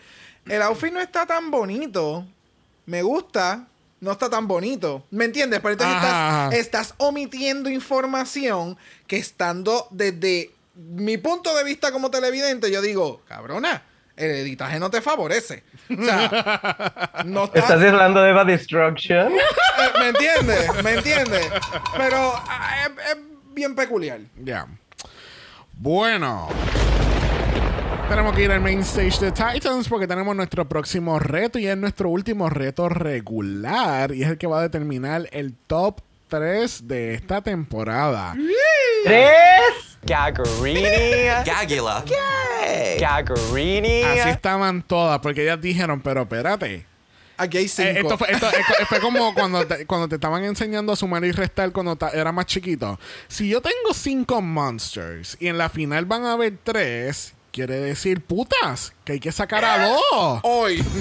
[0.49, 2.27] el outfit no está tan bonito,
[2.87, 3.67] me gusta,
[4.01, 5.05] no está tan bonito.
[5.11, 5.61] ¿Me entiendes?
[5.61, 12.71] Pero entonces estás, estás omitiendo información que estando desde mi punto de vista como televidente,
[12.71, 13.83] yo digo, cabrona,
[14.17, 15.65] el editaje no te favorece.
[15.91, 17.59] O sea, no está...
[17.59, 19.33] ¿Estás hablando de Eva Destruction?
[19.79, 20.83] Eh, ¿Me entiendes?
[20.83, 21.47] ¿Me entiendes?
[21.97, 23.17] Pero ah, es, es
[23.55, 24.19] bien peculiar.
[24.43, 24.67] Ya.
[25.75, 26.49] Bueno.
[28.09, 31.77] Tenemos que ir al main stage de Titans porque tenemos nuestro próximo reto y es
[31.77, 37.15] nuestro último reto regular y es el que va a determinar el top 3 de
[37.15, 38.35] esta temporada.
[39.05, 39.99] ¿Tres?
[40.03, 40.83] Gagarini.
[41.45, 42.05] Gagula.
[42.99, 44.03] Gagarini.
[44.03, 46.87] Así estaban todas porque ellas dijeron, pero espérate.
[47.37, 47.91] Aquí hay Eh, cinco.
[48.01, 51.31] esto, fue, esto- esto- fue como cuando te, cuando te estaban enseñando a sumar y
[51.31, 52.99] restar cuando ta- era más chiquito.
[53.29, 58.23] Si yo tengo cinco monsters y en la final van a haber tres, quiere decir
[58.25, 60.41] putas, que hay que sacar a dos.
[60.43, 60.83] Hoy.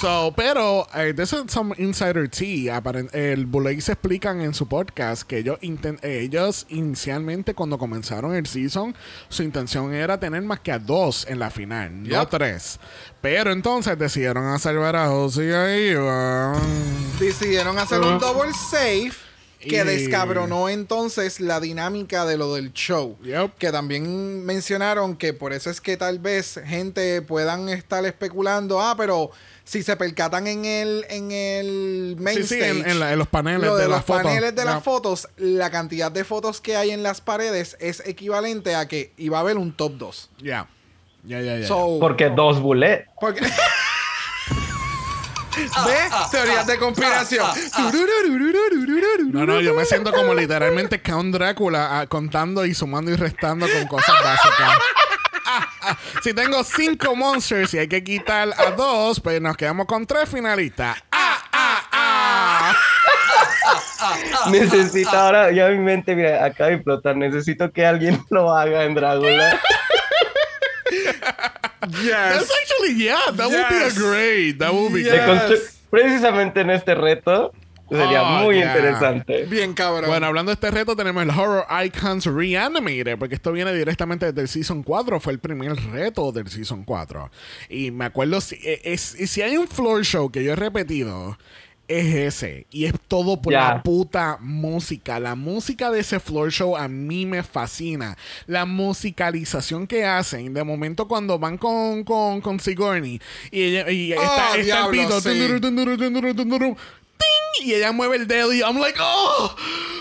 [0.00, 2.68] So, pero eh, this is some insider tea.
[2.76, 8.34] Aparen- el Bullet se explican en su podcast que ellos, inten- ellos inicialmente cuando comenzaron
[8.34, 8.94] el season,
[9.28, 12.28] su intención era tener más que a dos en la final, no Yep.
[12.30, 12.80] tres.
[13.22, 16.60] Pero entonces decidieron a salvar a José y a Iván.
[17.18, 19.14] Decidieron hacer un double safe
[19.64, 23.16] que Y- descabronó entonces la dinámica de lo del show.
[23.22, 23.56] Yep.
[23.58, 28.94] Que también mencionaron que por eso es que tal vez gente puedan estar especulando, ah,
[28.96, 29.30] pero
[29.64, 33.18] si se percatan en el en el main Sí, sí, stage, en, en la- en
[33.18, 34.22] los paneles lo de, de, los las fotos.
[34.22, 38.74] paneles de las fotos, la cantidad de fotos que hay en las paredes es equivalente
[38.74, 40.30] a que iba a haber un top 2.
[40.42, 40.68] Ya.
[41.26, 41.66] Ya, ya, ya.
[41.66, 43.06] So, Porque dos bullet.
[43.18, 43.40] porque-
[45.56, 45.96] ¿Ve?
[46.30, 47.46] Teorías de conspiración.
[49.32, 53.66] No, no, yo me siento como literalmente Count Drácula ah, contando y sumando y restando
[53.68, 54.78] con cosas básicas.
[55.46, 55.98] Ah, ah.
[56.22, 60.28] Si tengo cinco monsters y hay que quitar a dos, pues nos quedamos con tres
[60.28, 60.96] finalistas.
[61.12, 62.74] ¡Ah, ah, ah!
[64.50, 67.16] Necesito ahora, ya mi mente, mira, acaba de explotar.
[67.16, 69.60] Necesito que alguien lo haga en Drácula.
[71.90, 73.98] That's actually, yeah, that would be a Yes.
[73.98, 74.58] great.
[74.58, 75.80] That would be Yes.
[75.90, 77.52] Precisamente en este reto
[77.88, 78.74] sería Oh, muy yeah.
[78.76, 79.44] interesante.
[79.44, 80.06] Bien cabrón.
[80.08, 84.40] Bueno, hablando de este reto, tenemos el Horror Icons Reanimated, porque esto viene directamente desde
[84.40, 87.30] el Season 4, fue el primer reto del Season 4.
[87.68, 91.38] Y me acuerdo, si, eh, es, si hay un floor show que yo he repetido,
[91.88, 92.66] es ese.
[92.70, 93.60] Y es todo por Ya.
[93.74, 95.18] la puta música.
[95.20, 98.16] La música de ese floor show a mí me fascina.
[98.46, 103.20] La musicalización que hacen, de momento cuando van con, con, con Sigourney,
[103.50, 105.28] y, ella, y está, está Oh, diablo, el pito, sí.
[105.28, 106.76] tunduru, tunduru, tunduru, tunduru,
[107.18, 107.66] ¡ting!
[107.66, 109.54] y ella mueve el dedo y I'm like, oh,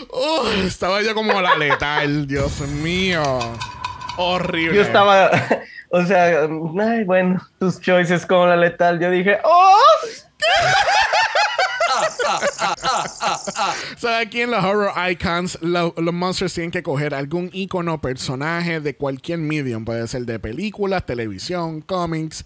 [0.10, 3.24] oh, estaba yo como la letal, Dios mío.
[4.17, 4.76] Horrible.
[4.76, 5.32] Yo estaba,
[5.89, 6.48] o sea,
[6.82, 9.00] ay, bueno, tus choices como la letal.
[9.00, 9.76] Yo dije, ¡oh!
[13.95, 18.01] O sea, aquí en los Horror Icons, lo- los monsters tienen que coger algún icono,
[18.01, 19.86] personaje de cualquier medium.
[19.86, 22.45] Puede ser de películas, televisión, cómics,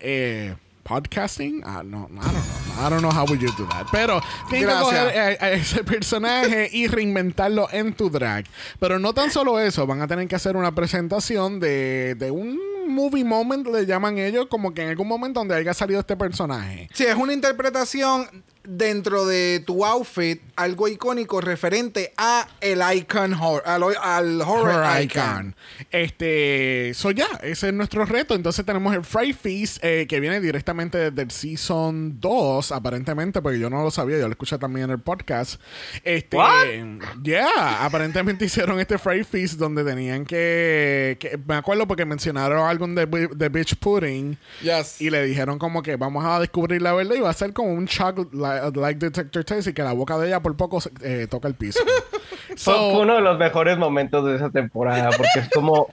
[0.00, 0.56] eh,
[0.88, 1.62] podcasting.
[1.64, 2.86] Ah, no, I don't know.
[2.86, 3.86] I don't know how would you do that.
[3.92, 4.48] Pero Gracias.
[4.48, 8.46] que coger eh, a ese personaje y reinventarlo en tu drag.
[8.80, 12.58] Pero no tan solo eso, van a tener que hacer una presentación de, de un
[12.88, 16.88] movie moment, le llaman ellos, como que en algún momento donde haya salido este personaje.
[16.94, 18.26] Sí, es una interpretación
[18.70, 25.02] dentro de tu outfit, algo icónico referente a el icon horror, al, al horror, Horror
[25.02, 25.22] icon.
[25.22, 25.56] Icon.
[25.90, 28.34] Este, so ya, ese es nuestro reto.
[28.34, 33.58] Entonces tenemos el Fright Feast eh, que viene directamente desde el Season 2, aparentemente, porque
[33.58, 35.60] yo no lo sabía, yo lo escuché también en el podcast.
[36.04, 37.22] Este, What?
[37.22, 42.86] yeah, aparentemente hicieron este Fright Feast donde tenían que, que- me acuerdo porque mencionaron algo
[42.88, 45.00] de, de Bitch Pudding Yes.
[45.00, 47.72] y le dijeron como que vamos a descubrir la verdad y va a ser como
[47.72, 48.28] un shock
[48.60, 51.54] like, like detector test y que la boca de ella por poco eh, toca el
[51.54, 51.80] piso.
[52.48, 55.92] Fue, So- fue uno de los mejores momentos de esa temporada porque es como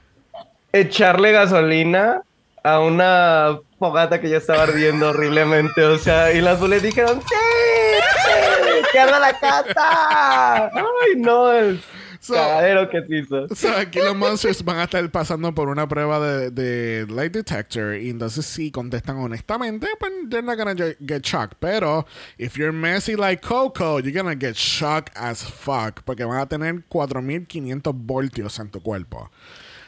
[0.73, 2.21] echarle gasolina
[2.63, 5.83] a una fogata que ya estaba ardiendo horriblemente.
[5.83, 7.35] O sea, y las bullets dijeron: ¡Sí!
[8.25, 10.65] sí, ¡Que arda la casa!
[10.73, 11.51] ¡Ay, no!
[11.51, 11.79] El
[12.27, 13.45] So- cagadero que hizo.
[13.49, 17.33] O sea, aquí los monsters van a estar pasando por una prueba de, de light
[17.33, 21.57] detector y entonces si contestan honestamente, pues they're not gonna get, get shocked.
[21.59, 22.05] Pero
[22.37, 26.83] if you're messy like Coco, you're gonna get shocked as fuck porque van a tener
[26.89, 29.29] 4500 voltios en tu cuerpo.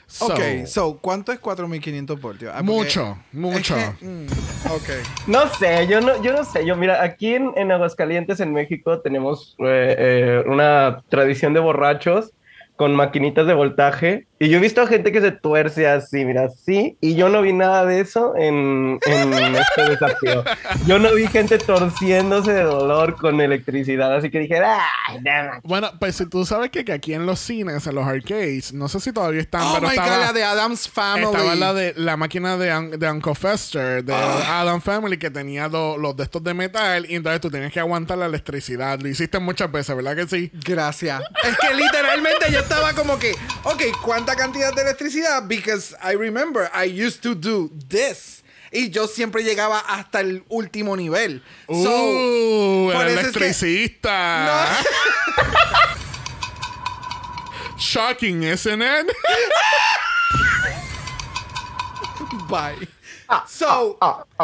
[0.09, 2.51] So, ok, so, ¿cuánto es 4500 voltios?
[2.55, 3.75] Ah, porque- Mucho, mucho.
[3.75, 4.25] Es que, mm,
[4.71, 4.89] ok.
[5.27, 6.65] No sé, yo no, yo no sé.
[6.65, 12.31] Yo, mira, aquí en, en Aguascalientes, en México, tenemos eh, eh, una tradición de borrachos
[12.77, 14.27] con maquinitas de voltaje.
[14.39, 16.95] Y yo he visto a gente que se tuerce así, mira, así.
[17.01, 20.43] Y yo no vi nada de eso en, en este desafío.
[20.85, 24.15] Yo no vi gente torciéndose de dolor con electricidad.
[24.15, 27.39] Así que dije, ¡ay, no, Bueno, pues si tú sabes que, que aquí en los
[27.39, 30.33] cines, en los arcades, no sé si todavía están, Oh pero my estaba, god, la
[30.33, 31.25] de Adam's Family.
[31.25, 34.61] Estaba la de la máquina de, Un- de Uncle Fester, de Ah.
[34.61, 37.79] Adam Family, que tenía lo- los de estos de metal, y entonces tú tenías que
[37.79, 38.99] aguantar la electricidad.
[38.99, 40.51] Lo hiciste muchas veces, ¿verdad que sí?
[40.63, 41.23] Gracias.
[41.43, 43.31] Es que literalmente yo estaba como que,
[43.63, 45.43] ok, ¿cuánta cantidad de electricidad?
[45.47, 48.43] Because I remember I used to do this.
[48.73, 51.41] Y yo siempre llegaba hasta el último nivel.
[51.69, 54.77] So, uh, por el eso es que- electricista.
[57.77, 59.07] Shocking, isn't it?
[62.49, 62.87] Bye.
[63.47, 63.97] So,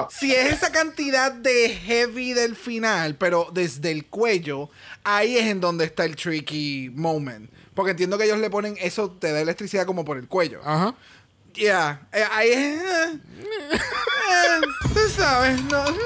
[0.10, 4.70] si es esa cantidad de heavy del final, pero desde el cuello,
[5.04, 7.50] ahí es en donde está el tricky moment.
[7.74, 10.62] Porque entiendo que ellos le ponen eso, te da electricidad como por el cuello.
[10.64, 10.96] Ajá.
[11.54, 12.82] Ya, eh, ahí es.
[12.82, 13.20] eh,
[13.74, 14.62] eh,
[14.94, 15.98] Tú sabes, no, no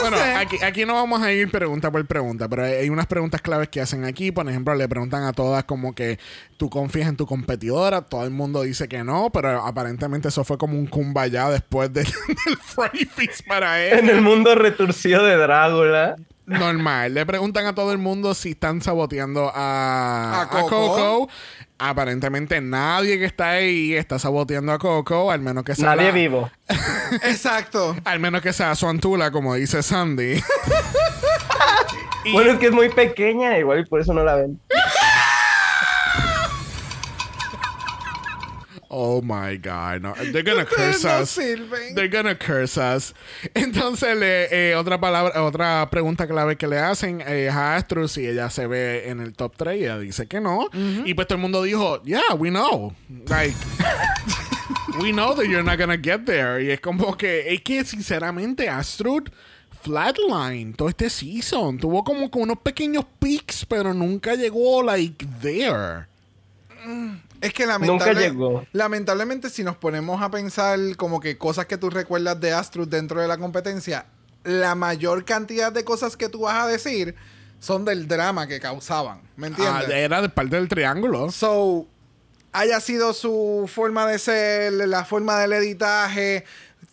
[0.00, 0.34] Bueno, sé.
[0.34, 3.80] aquí, aquí no vamos a ir pregunta por pregunta, pero hay, unas preguntas claves que
[3.80, 4.30] hacen aquí.
[4.32, 6.18] Por ejemplo, le preguntan a todas como que
[6.56, 8.02] tú confías en tu competidora.
[8.02, 12.02] Todo el mundo dice que no, pero aparentemente eso fue como un kumbaya después de-
[12.46, 14.16] del Freddy Feast para En él.
[14.16, 16.16] el mundo retorcido de Drácula.
[16.46, 17.14] Normal.
[17.14, 21.28] Le preguntan a todo el mundo si están saboteando a, A a Coco.
[21.86, 26.14] Aparentemente nadie que está ahí está saboteando a Coco, al menos que sea Nadie la-
[26.14, 26.50] vivo.
[27.22, 27.94] Exacto.
[28.04, 30.42] Al menos que sea su antula, como dice Sandy.
[32.24, 34.58] Y- Bueno, es que es muy pequeña, igual y por eso no la ven.
[38.96, 40.02] Oh my God.
[40.02, 40.14] No.
[40.14, 41.30] They're gonna curse no us.
[41.30, 41.96] sirven.
[41.96, 43.12] They're gonna curse us.
[43.52, 48.06] Entonces, le, eh, otra palabra, otra pregunta clave que le hacen eh, es a Astro
[48.06, 50.68] si ella se ve en el top 3 y ella dice que no.
[51.04, 52.94] Y pues todo el mundo dijo, yeah, we know.
[53.28, 53.56] Like,
[55.00, 56.62] we know that you're not gonna get there.
[56.62, 59.28] Y es como que, es que sinceramente, Astrud
[59.82, 61.78] flatline todo este season.
[61.78, 66.06] Tuvo como que unos pequeños peaks, pero nunca llegó, like, there.
[67.44, 68.66] Es que lamentable- Nunca llegó.
[68.72, 73.20] lamentablemente si nos ponemos a pensar como que cosas que tú recuerdas de Astrud dentro
[73.20, 74.06] de la competencia,
[74.44, 77.14] la mayor cantidad de cosas que tú vas a decir
[77.60, 79.20] son del drama que causaban.
[79.36, 79.88] ¿Me Ah, entiendes?
[79.90, 81.30] era de parte del triángulo.
[81.30, 81.86] So,
[82.52, 86.44] haya sido su forma de ser, la forma del editaje,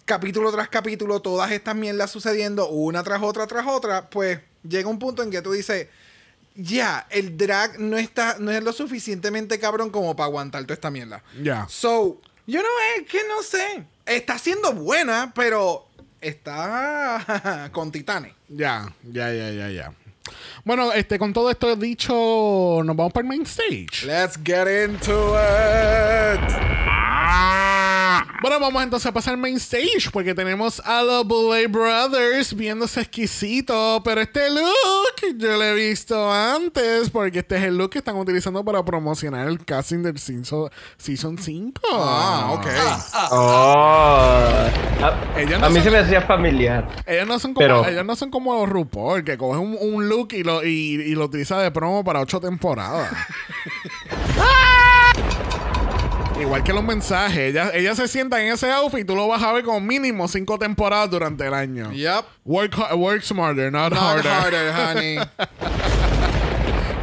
[0.06, 5.00] capítulo tras capítulo, todas estas mierdas sucediendo una tras otra tras otra, pues llega un
[5.00, 5.88] punto en que tú dices,
[6.56, 10.92] ya, el drag no está, no es lo suficientemente cabrón como para aguantar toda esta
[10.92, 11.24] mierda.
[11.42, 11.66] Ya.
[11.70, 13.86] So, yo no es que no sé.
[14.06, 15.88] Está siendo buena, pero
[16.20, 18.34] está con titanes.
[18.48, 19.94] Ya, ya, ya, ya, ya.
[20.64, 24.06] Bueno, este, con todo esto dicho, nos vamos para el main stage.
[24.06, 26.42] Let's get into it.
[28.42, 33.02] Bueno, vamos entonces a pasar al main stage porque tenemos a los Boulay Brothers viéndose
[33.02, 38.00] exquisito, pero este look yo lo he visto antes porque este es el look que
[38.00, 41.82] están utilizando para promocionar el casting del season, season 5.
[41.94, 42.68] Ah, ok.
[43.32, 45.06] Oh.
[45.06, 46.88] A, Ella no a mí se me hacía familiar.
[47.06, 50.10] Ellos no son como, Pero- ellos no son como los RuPaul, que cogen un, un
[50.10, 50.70] look y lo, y,
[51.02, 53.12] y lo utiliza de promo para ocho temporadas.
[56.42, 57.38] Igual que los mensajes.
[57.38, 60.28] Ella, ella se sienta en ese outfit y tú lo vas a ver como mínimo
[60.28, 61.92] cinco temporadas durante el año.
[61.92, 62.26] Yep.
[62.46, 64.32] Work, work smarter, not, Not harder.
[64.32, 65.18] harder, honey.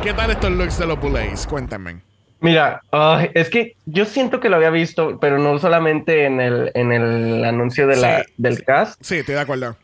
[0.03, 1.47] ¿Qué tal estos looks de los Boulays?
[1.47, 2.01] Cuéntame.
[2.41, 6.71] Mira, ay, es que yo siento que lo había visto, pero no solamente en el,
[6.75, 8.33] en el anuncio de la, Sí.
[8.37, 9.01] del cast.
[9.03, 9.77] Sí, estoy de acuerdo.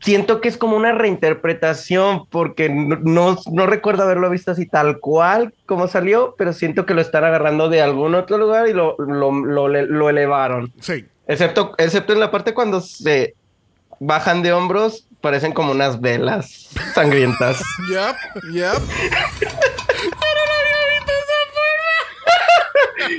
[0.00, 4.98] Siento que es como una reinterpretación, porque no, no, no recuerdo haberlo visto así tal
[5.00, 8.96] cual como salió, pero siento que lo están agarrando de algún otro lugar y lo,
[8.98, 10.72] lo, lo, lo elevaron.
[10.80, 11.04] Sí.
[11.26, 13.34] Excepto, excepto en la parte cuando se
[14.00, 17.60] bajan de hombros, parecen como unas velas sangrientas.
[17.90, 18.82] Yep, yep.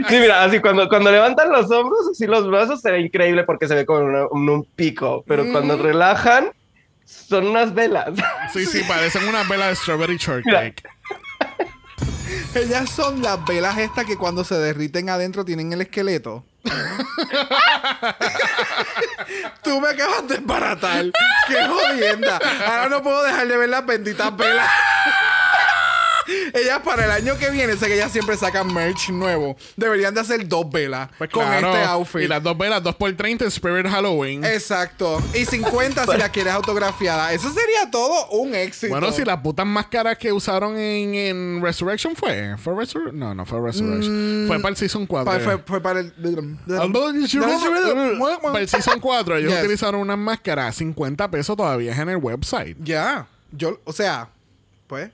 [0.07, 3.67] Sí, mira, así cuando, cuando levantan los hombros, así los brazos, se ve increíble porque
[3.67, 6.51] se ve como una- un, un pico, pero cuando relajan,
[7.09, 8.09] son unas velas.
[8.53, 10.83] Sí, sí, parecen una vela de strawberry shortcake.
[12.55, 16.45] Ellas son las velas estas que cuando se derriten adentro tienen el esqueleto.
[19.63, 21.05] Tú me acabas de embaratar.
[21.47, 22.39] ¡Qué jodienda!
[22.65, 24.69] Ahora no puedo dejar de ver las benditas velas.
[26.53, 29.55] Ellas para el año que viene, sé que ellas siempre sacan merch nuevo.
[29.75, 31.73] Deberían de hacer dos velas Pues con claro.
[31.73, 32.21] este outfit.
[32.21, 34.43] Y las dos velas, dos por 30 en Spirit Halloween.
[34.45, 35.21] Exacto.
[35.33, 37.33] Y 50 si la quieres autografiada.
[37.33, 38.91] Eso sería todo un éxito.
[38.93, 42.55] Bueno, si las putas máscaras que usaron en, en Resurrection fue.
[42.57, 43.17] ¿Fue Resurrection?
[43.19, 44.45] No, no fue Resurrection.
[44.47, 45.31] fue para el Season 4.
[45.33, 46.11] Pa- fue, fue para el.
[48.41, 49.59] Para el Season 4, ellos Yes.
[49.63, 50.75] utilizaron unas máscaras.
[50.75, 52.77] 50 pesos todavía es en el website.
[52.81, 53.27] Ya.
[53.51, 54.29] Yo, o sea,
[54.87, 55.09] pues.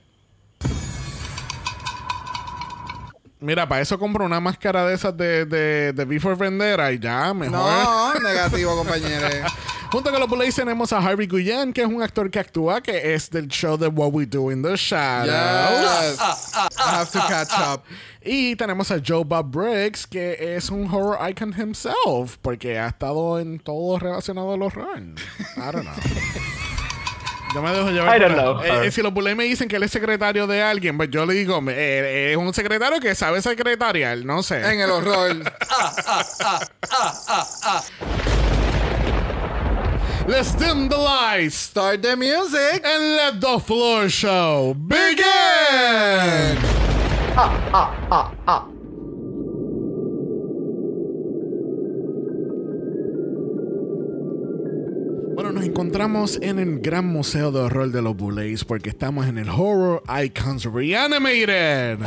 [3.40, 7.34] Mira, para eso compro una máscara de esas de, de, de Before Vendera y ya,
[7.34, 7.58] mejor.
[7.60, 9.52] No, negativo, compañeros.
[9.92, 13.14] Junto con los Bullets tenemos a Harvey Guyen, que es un actor que actúa, que
[13.14, 16.18] es del show de What We Do in the Shadows.
[16.18, 16.54] Yes.
[16.78, 17.84] I have to catch up.
[18.22, 23.40] Y tenemos a Joe Bob Briggs, que es un horror icon himself, porque ha estado
[23.40, 24.98] en todo relacionado al horror.
[24.98, 25.94] I don't know.
[27.56, 28.18] Yo me dejo llevar.
[28.18, 28.62] I don't know.
[28.62, 31.26] Eh, eh, si los Bullets me dicen que él es secretario de alguien, pues yo
[31.26, 34.60] le digo, me- eh, es un secretario que sabe secretarial, no sé.
[34.74, 35.38] En el horror.
[40.28, 42.84] let's dim the lights Start the music.
[42.84, 45.24] and let the floor show begin.
[47.36, 47.58] Bueno,
[48.48, 48.75] nos
[55.66, 60.04] encontramos en el Gran Museo de Horror de los Boulets porque estamos en el Horror
[60.24, 61.98] Icons Reanimated.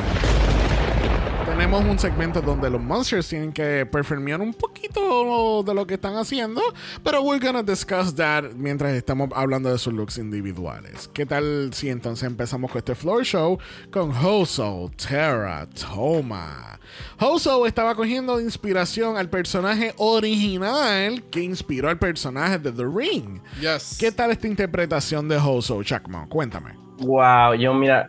[1.49, 6.15] Tenemos un segmento donde los monsters tienen que performear un poquito de lo que están
[6.17, 6.61] haciendo,
[7.03, 11.09] pero we're gonna discuss that mientras estamos hablando de sus looks individuales.
[11.13, 13.59] ¿Qué tal si entonces empezamos con este floor show
[13.91, 16.79] con Hoso, Terra, Toma?
[17.19, 23.41] Hoso estaba cogiendo de inspiración al personaje original que inspiró al personaje de The Ring.
[23.61, 23.97] Yes.
[23.99, 26.29] ¿Qué tal esta interpretación de Hoso, Chakmo?
[26.29, 26.75] Cuéntame.
[26.99, 28.09] Wow, yo mira,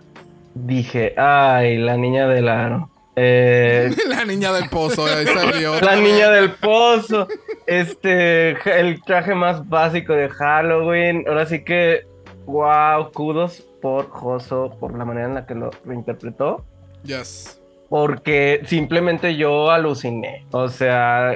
[0.53, 2.91] dije, ay, la niña del aro.
[3.21, 5.79] Eh, La niña del pozo, ahí salió.
[5.81, 7.27] la niña del pozo.
[7.67, 11.25] Este, el traje más básico de Halloween.
[11.27, 12.07] Ahora sí que,
[12.45, 16.63] wow, kudos por Joso, por la manera en la que lo reinterpretó.
[17.03, 17.61] Yes.
[17.89, 20.45] Porque simplemente yo aluciné.
[20.51, 21.35] O sea,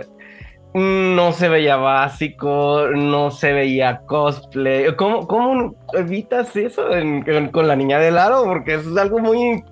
[0.73, 4.95] no se veía básico, no se veía cosplay.
[4.95, 8.43] ¿Cómo, cómo evitas eso en- con la niña del aro?
[8.45, 9.63] Porque es algo muy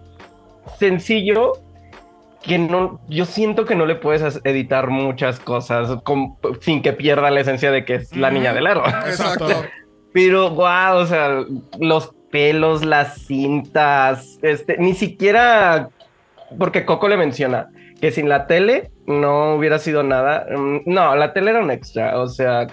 [0.78, 1.54] sencillo
[2.44, 7.30] que no, yo siento que no le puedes editar muchas cosas con- sin que pierda
[7.32, 8.84] la esencia de que es la niña del aro.
[8.88, 9.48] Exacto.
[10.14, 11.44] Pero, wow, o sea,
[11.80, 15.90] los pelos, las cintas, este, ni siquiera,
[16.58, 17.70] porque Coco le menciona
[18.00, 20.46] que sin la tele no hubiera sido nada.
[20.50, 22.68] Mm, No, la tele era un extra, o sea,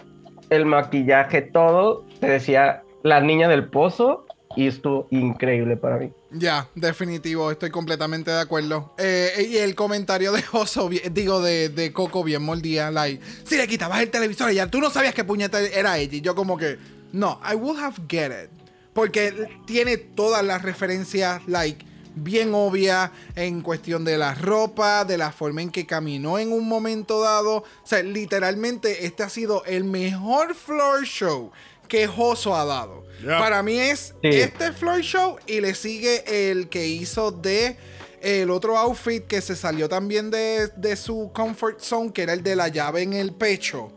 [0.51, 4.25] el maquillaje, todo, te decía la niña del pozo
[4.59, 6.11] y estuvo increíble para mí.
[6.33, 8.93] Ya, definitivo, estoy completamente de acuerdo.
[8.99, 13.69] Eh, y el comentario de Oso, digo, de, de Coco bien mordía, like, si le
[13.69, 16.17] quitabas el televisor, ya tú no sabías qué puñeta era ella.
[16.17, 16.77] Y yo como que,
[17.13, 18.51] no, I would have get it.
[18.95, 21.87] Porque tiene todas las referencias, like,
[22.17, 26.67] bien obvias en cuestión de la ropa, de la forma en que caminó en un
[26.67, 27.59] momento dado.
[27.59, 31.53] O sea, literalmente este ha sido el mejor floor show
[31.89, 33.05] que Joso ha dado.
[33.23, 33.39] Yeah.
[33.39, 34.29] Para mí es Sí.
[34.41, 37.77] este floor show y le sigue el que hizo de
[38.21, 42.43] el otro outfit que se salió también de, de su comfort zone, que era el
[42.43, 43.93] de la llave en el pecho.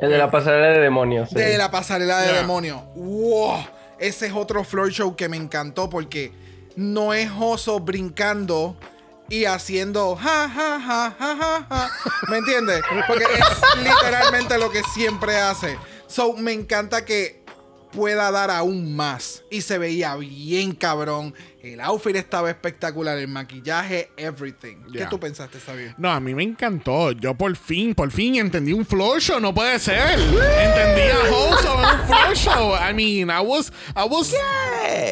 [0.00, 1.28] El de la pasarela de demonios.
[1.30, 1.36] sí.
[1.36, 2.40] De la pasarela de Yeah.
[2.40, 2.80] demonio.
[2.96, 3.66] ¡Wow!
[3.98, 6.32] Ese es otro floor show que me encantó porque
[6.76, 8.76] no es oso brincando
[9.30, 11.90] y haciendo ja, ja, ja, ja, ja, ja.
[12.28, 12.82] ¿Me entiendes?
[13.06, 15.78] Porque es literalmente lo que siempre hace.
[16.06, 17.42] So, me encanta que
[17.92, 19.44] pueda dar aún más.
[19.50, 21.34] Y se veía bien cabrón.
[21.64, 24.82] El outfit estaba espectacular, el maquillaje, everything.
[24.92, 25.08] ¿Qué Yeah.
[25.08, 25.94] tú pensaste, Xavier?
[25.96, 27.12] No, a mí me encantó.
[27.12, 29.40] Yo por fin, por fin entendí un floor show.
[29.40, 30.18] No puede ser.
[30.20, 32.74] Entendí a Hoso en un floor show.
[32.74, 34.34] I mean, I was, I was,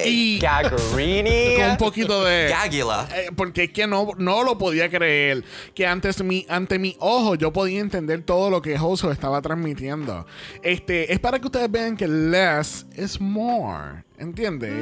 [0.05, 1.55] y Gagarini.
[1.57, 3.09] con un poquito de Gagula.
[3.15, 5.45] Eh, porque es que no, no lo podía creer.
[5.75, 10.27] Que antes mi, ante mi ojo yo podía entender todo lo que Hoso estaba transmitiendo.
[10.63, 14.05] Este, es para que ustedes vean que less is more.
[14.19, 14.73] ¿Entiendes?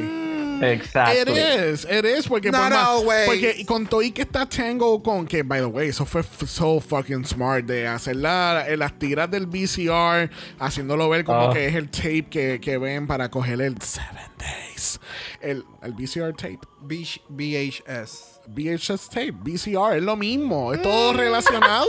[0.63, 1.33] Exacto.
[1.33, 5.03] It is, it is, porque, Not por más- porque con todo y que está Tango
[5.03, 9.31] con que, by the way, eso fue so fucking smart de hacer la- las tiras
[9.31, 11.53] del VCR, haciéndolo ver como Ah.
[11.53, 15.01] que es el tape que, que ven para coger el Seven Days.
[15.41, 16.59] El, el VCR tape.
[16.83, 18.41] B- VHS.
[18.49, 21.87] VHS tape, VCR, es lo mismo, es todo relacionado.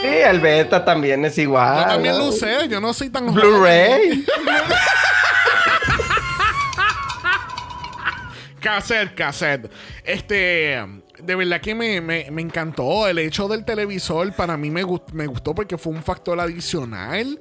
[0.00, 1.82] Sí, el beta también es igual.
[1.84, 2.24] Yo también ¿no?
[2.24, 4.24] lo usé, yo no soy tan Blu-ray.
[8.62, 9.70] Cassette, cassette.
[10.04, 10.78] Este,
[11.22, 13.08] de verdad que me, me- me encantó.
[13.08, 17.40] El hecho del televisor para mí me, gust- me gustó porque fue un factor adicional.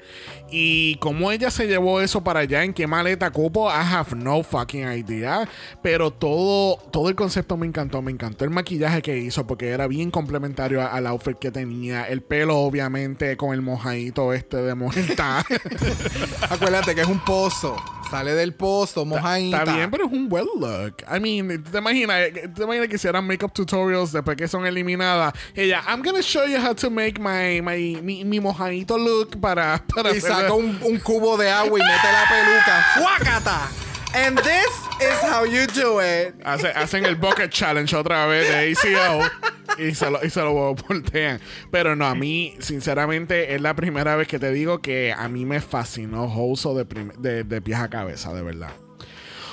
[0.49, 4.43] Y cómo ella se llevó eso para allá, en qué maleta cupo, I have no
[4.43, 5.47] fucking idea.
[5.83, 8.01] Pero todo, todo el concepto me encantó.
[8.01, 12.03] Me encantó el maquillaje que hizo porque era bien complementario al outfit que tenía.
[12.07, 15.45] El pelo, obviamente, con el mojadito este de muerta.
[16.49, 17.75] Acuérdate que es un pozo.
[18.11, 19.59] Sale del pozo, mojadita.
[19.59, 20.95] Está bien, pero es un well look.
[21.09, 22.17] I mean, ¿te imaginas,
[22.53, 25.33] ¿te imaginas que hicieran makeup tutorials después que son eliminadas?
[25.55, 29.81] Ella, I'm gonna show you how to make my, my mi, mi mojadito look para,
[29.95, 32.85] para Y saca un, un cubo de agua y mete la peluca.
[32.99, 33.90] ¡Fuácata!
[34.13, 36.35] And this is how you do it.
[36.43, 39.29] Hace- hacen el bucket challenge otra vez de ACO
[39.77, 41.39] y se lo, y se lo voltean.
[41.71, 45.45] Pero no, a mí, sinceramente, es la primera vez que te digo que a mí
[45.45, 46.85] me fascinó Hoso de,
[47.19, 48.71] de, de pies a cabeza, de verdad.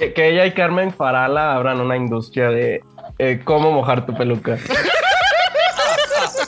[0.00, 2.82] Que, que ella y Carmen Farala abran una industria de
[3.18, 4.58] eh, cómo mojar tu peluca.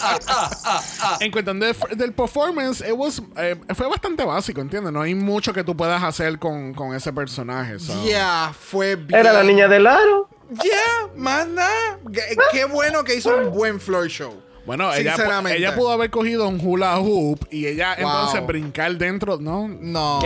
[1.20, 4.92] en cuestión de- del performance, it was, eh, fue bastante básico, ¿entiendes?
[4.92, 7.78] No hay mucho que tú puedas hacer con, con ese personaje.
[7.78, 8.02] so.
[8.04, 9.20] Yeah, fue bien.
[9.20, 10.28] Era la niña del aro.
[10.50, 11.98] Yeah, más nada.
[12.12, 14.42] Qué- Qué bueno que hizo un buen floor show.
[14.66, 15.14] Bueno, ella,
[15.54, 18.08] ella pudo haber cogido un hula hoop y ella Wow.
[18.08, 19.66] entonces brincar dentro, ¿no?
[19.68, 20.20] No.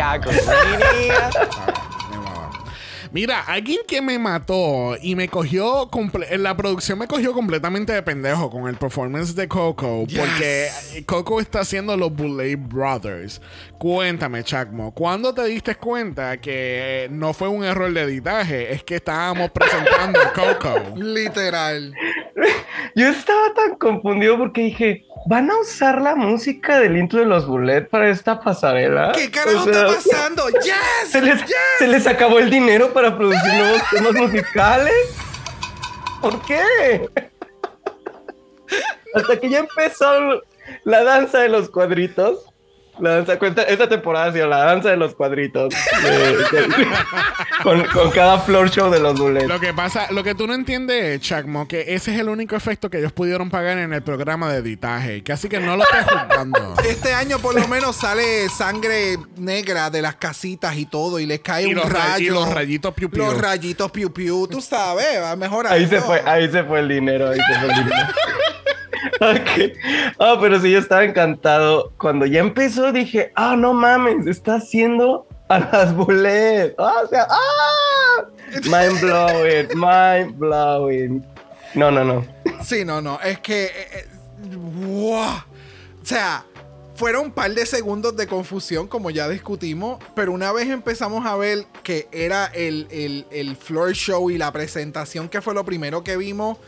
[3.14, 5.88] Mira, alguien que me mató y me cogió,
[6.36, 10.18] la producción me cogió completamente de pendejo con el performance de Coco, Yes.
[10.18, 13.40] porque Coco está haciendo los Boulay Brothers.
[13.78, 18.72] Cuéntame, Chacmo, ¿cuándo te diste cuenta que no fue un error de editaje?
[18.72, 20.96] Es que estábamos presentando a Coco.
[20.96, 21.94] Literal.
[22.95, 27.47] Yo estaba tan confundido porque dije, ¿van a usar la música del intro de los
[27.47, 29.12] Bullet para esta pasarela?
[29.12, 30.49] ¿Qué carajo O sea, está pasando?
[30.64, 31.11] ¡Yes!
[31.11, 31.57] ¿Se les, ¡Yes!
[31.78, 35.16] ¿Se les acabó el dinero para producir nuevos temas musicales?
[36.20, 37.09] ¿Por qué?
[39.14, 40.43] Hasta que ya empezó
[40.85, 42.47] la danza de los cuadritos.
[43.01, 45.74] La danza, cuenta, esta temporada ha sido la danza de los cuadritos.
[46.03, 46.74] de- de-
[47.62, 49.47] con, con cada floor show de los Bullet.
[49.49, 52.90] Lo que pasa, lo que tú no entiendes, Chacmo, que ese es el único efecto
[52.90, 55.22] que ellos pudieron pagar en el programa de editaje.
[55.24, 56.74] Casi que no lo estés juzgando.
[56.88, 61.40] Este año por lo menos sale sangre negra de las casitas y todo y les
[61.40, 62.24] cae Y un los rayo.
[62.26, 63.24] y los rayitos piu piu.
[63.24, 64.47] Los rayitos piu piu.
[64.47, 65.72] Tú sabes, va a mejorar.
[65.72, 68.07] Ahí se fue, ahí se fue el dinero, ahí se fue el dinero.
[69.20, 69.72] Ok.
[70.18, 71.92] Ah, pero sí, yo estaba encantado.
[71.98, 76.74] Cuando ya empezó, dije, ah, no mames, está haciendo a las bullet.
[76.78, 78.24] Ah, o sea, ah,
[78.64, 81.24] mind blowing, mind blowing.
[81.74, 82.24] No, no, no.
[82.62, 83.20] Sí, no, no.
[83.20, 83.64] Es que.
[83.64, 84.07] eh, eh,
[84.86, 85.42] wow.
[86.02, 86.44] O sea,
[86.94, 89.98] fueron un par de segundos de confusión, como ya discutimos.
[90.14, 94.52] Pero una vez empezamos a ver que era el, el, el floor show y la
[94.52, 96.59] presentación, que fue lo primero que vimos.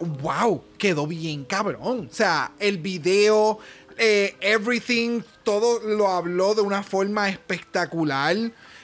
[0.00, 2.08] Wow, quedó bien cabrón.
[2.10, 3.58] O sea, el video,
[3.96, 8.36] eh, everything, todo lo habló de una forma espectacular.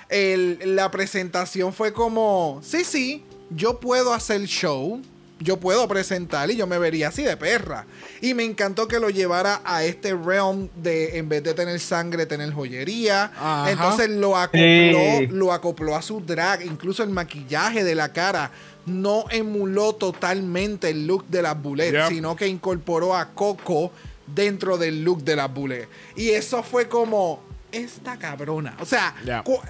[0.08, 5.00] El- la presentación fue como, sí, sí, yo puedo hacer show,
[5.40, 7.86] yo puedo presentar y yo me vería así de perra.
[8.20, 12.26] Y me encantó que lo llevara a este realm de, en vez de tener sangre,
[12.26, 13.32] tener joyería.
[13.36, 13.70] Ajá.
[13.70, 15.26] Entonces lo acopló, Sí.
[15.30, 18.50] lo acopló a su drag, incluso el maquillaje de la cara.
[18.86, 22.08] No emuló totalmente el look de las bullets, Yep.
[22.08, 23.92] sino que incorporó a Coco
[24.26, 25.88] dentro del look de las bullets.
[26.16, 28.76] Y eso fue como esta cabrona.
[28.80, 29.14] O sea,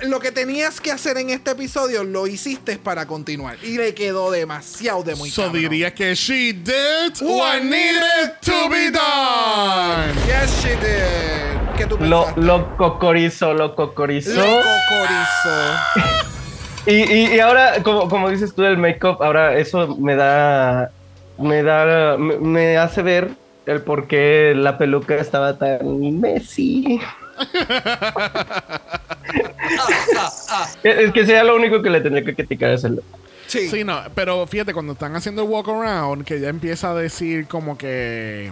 [0.02, 3.56] lo que tenías que hacer en este episodio lo hiciste para continuar.
[3.62, 5.62] Y le quedó demasiado de muy So cabrón.
[5.62, 10.12] diría que she did what needed to be done.
[10.26, 11.76] Yes, she did.
[11.78, 12.40] ¿Qué tú Lo, pensaste?
[12.42, 14.34] lo cocorizó, lo cocorizó.
[14.34, 16.34] Lo cocorizó.
[16.86, 20.90] Y, y, y ahora, como, como dices tú del make-up, ahora eso me da.
[21.38, 22.16] Me da.
[22.18, 23.30] Me, me hace ver
[23.66, 27.00] el por qué la peluca estaba tan messy.
[30.82, 33.04] es, es que sería lo único que le tendría que criticar a ese look.
[33.46, 33.68] Sí.
[33.68, 37.46] Sí, no, pero fíjate, cuando están haciendo el walk around, que ya empieza a decir
[37.46, 38.50] como que.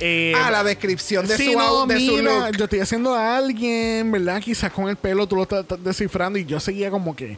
[0.00, 2.56] Eh, Ah, la descripción de su, no, de su mira, look.
[2.56, 4.40] yo estoy haciendo a alguien, ¿verdad?
[4.40, 7.36] Quizás con el pelo tú lo estás descifrando y yo seguía como que,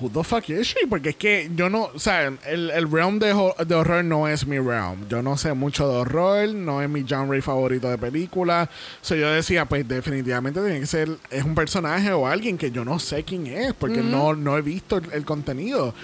[0.00, 0.86] who the fuck is she?
[0.88, 4.26] Porque es que yo no, o sea, el, el realm de, ho- de horror no
[4.28, 5.08] es mi realm.
[5.08, 8.68] Yo no sé mucho de horror, no es mi genre favorito de película.
[9.00, 12.70] O sea, yo decía, pues definitivamente tiene que ser, es un personaje o alguien que
[12.72, 15.94] yo no sé quién es, porque no, no he visto el, el contenido.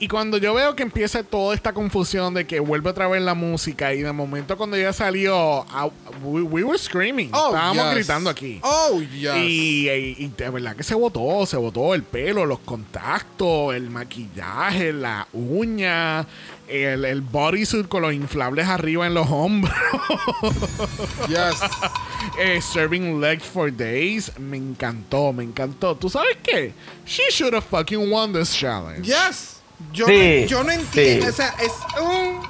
[0.00, 3.34] Y cuando yo veo que empieza toda esta confusión de que vuelve otra vez la
[3.34, 5.88] música y de momento cuando ya salió, ah,
[6.22, 7.30] we, we were screaming.
[7.32, 7.94] Oh, Estábamos yes.
[7.94, 8.60] gritando aquí.
[8.62, 9.34] Oh, yes.
[9.38, 13.90] Y, y- y de verdad que se botó, se botó el pelo, los contactos, el
[13.90, 16.24] maquillaje, la uña,
[16.68, 19.74] el, el bodysuit con los inflables arriba en los hombros,
[21.28, 21.58] yes.
[22.38, 24.30] eh, serving legs for days.
[24.38, 25.96] Me encantó, me encantó.
[25.96, 26.72] ¿Tú sabes qué?
[27.04, 29.06] She should have fucking won this challenge.
[29.06, 29.57] Yes.
[29.92, 31.24] Yo, Sí, no, yo no entiendo.
[31.26, 31.30] sí.
[31.30, 32.40] O sea, es un.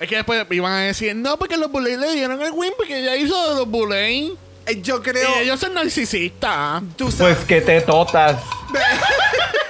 [0.00, 2.98] Es que después iban a decir, no, porque los Bullet le dieron el win porque
[2.98, 4.32] ella hizo de los Bullet.
[4.66, 5.28] eh, Yo creo.
[5.40, 6.82] Y ellos son narcisistas.
[6.96, 7.36] Tú sabes.
[7.36, 8.36] Pues que te totas.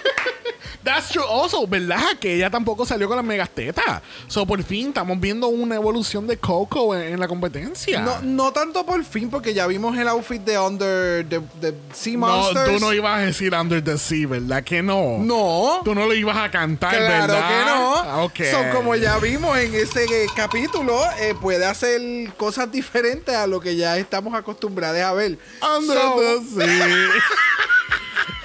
[0.84, 1.24] That's true.
[1.26, 2.18] Also, ¿verdad?
[2.20, 4.02] Que ella tampoco salió con las megastetas.
[4.28, 8.00] So, por fin estamos viendo una evolución de Coco en, en la competencia.
[8.02, 12.12] No, no tanto por fin, porque ya vimos el outfit de Under the, the Sea
[12.12, 12.70] No, Monsters.
[12.74, 14.62] tú no ibas a decir Under the Sea, ¿verdad?
[14.62, 15.16] Que no.
[15.20, 15.80] No.
[15.84, 17.48] Tú no lo ibas a cantar, Claro ¿verdad?
[17.48, 17.94] que no.
[17.96, 18.40] Ah, Ok.
[18.50, 22.00] So, como ya vimos en ese eh, capítulo, eh, puede hacer
[22.36, 25.38] cosas diferentes a lo que ya estamos acostumbrados a ver.
[25.78, 27.08] Under So, the Sea.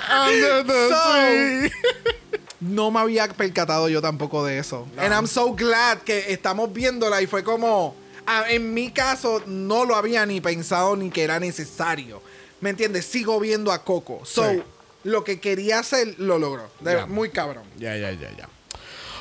[0.27, 1.71] Under the So- Sea.
[2.59, 4.87] No me había percatado yo tampoco de eso.
[4.97, 7.95] And I'm so glad que estamos viéndola y fue como.
[8.25, 12.21] a- en mi caso, no lo había ni pensado ni que era necesario.
[12.61, 13.05] ¿Me entiendes?
[13.05, 14.21] Sigo viendo a Coco.
[14.25, 14.61] So, Sí.
[15.03, 16.69] lo que quería hacer, lo logró.
[16.81, 17.05] De-.
[17.07, 17.63] Muy cabrón.
[17.77, 18.47] Ya, ya, ya, ya.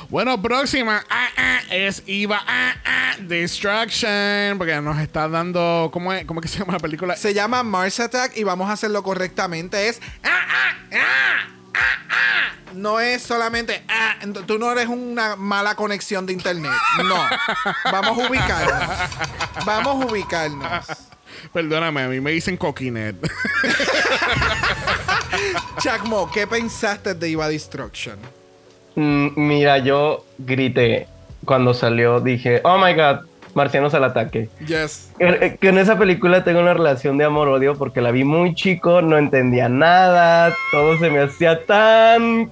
[0.09, 5.89] Bueno, próxima ah, ah, es Iva ah, ah, Destruction, porque nos está dando.
[5.91, 7.15] ¿Cómo es, ¿Cómo es que se llama la película?
[7.15, 9.87] Se llama Mars Attack y vamos a hacerlo correctamente.
[9.89, 9.99] Es.
[12.73, 13.83] No es solamente.
[13.89, 14.15] ah,
[14.45, 16.71] tú no eres una mala conexión de internet.
[17.03, 17.15] No.
[17.91, 18.83] Vamos a ubicarnos.
[19.65, 20.85] Vamos a ubicarnos.
[21.53, 23.15] Perdóname, a mí me dicen Coquinet.
[25.79, 28.17] Chacmo, ¿qué pensaste de Iva Destruction?
[28.95, 31.07] Mm, Mira, yo grité
[31.45, 33.25] cuando salió, dije, oh my god,
[33.55, 34.49] marcianos al ataque.
[34.65, 35.11] Yes.
[35.19, 39.01] Eh, Que en esa película tengo una relación de amor-odio porque la vi muy chico,
[39.01, 42.49] no entendía nada, todo se me hacía tan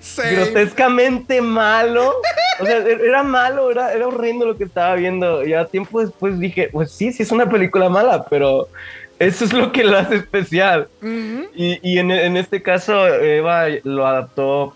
[0.00, 0.32] Same.
[0.34, 2.14] grotescamente malo.
[2.60, 5.44] O sea, e- era malo, era, era horrendo lo que estaba viendo.
[5.46, 8.68] Y a tiempo después dije, pues sí, sí es una película mala, pero
[9.18, 10.88] eso es lo que lo hace especial.
[11.54, 14.74] Y, y en, en este caso, Eva lo adaptó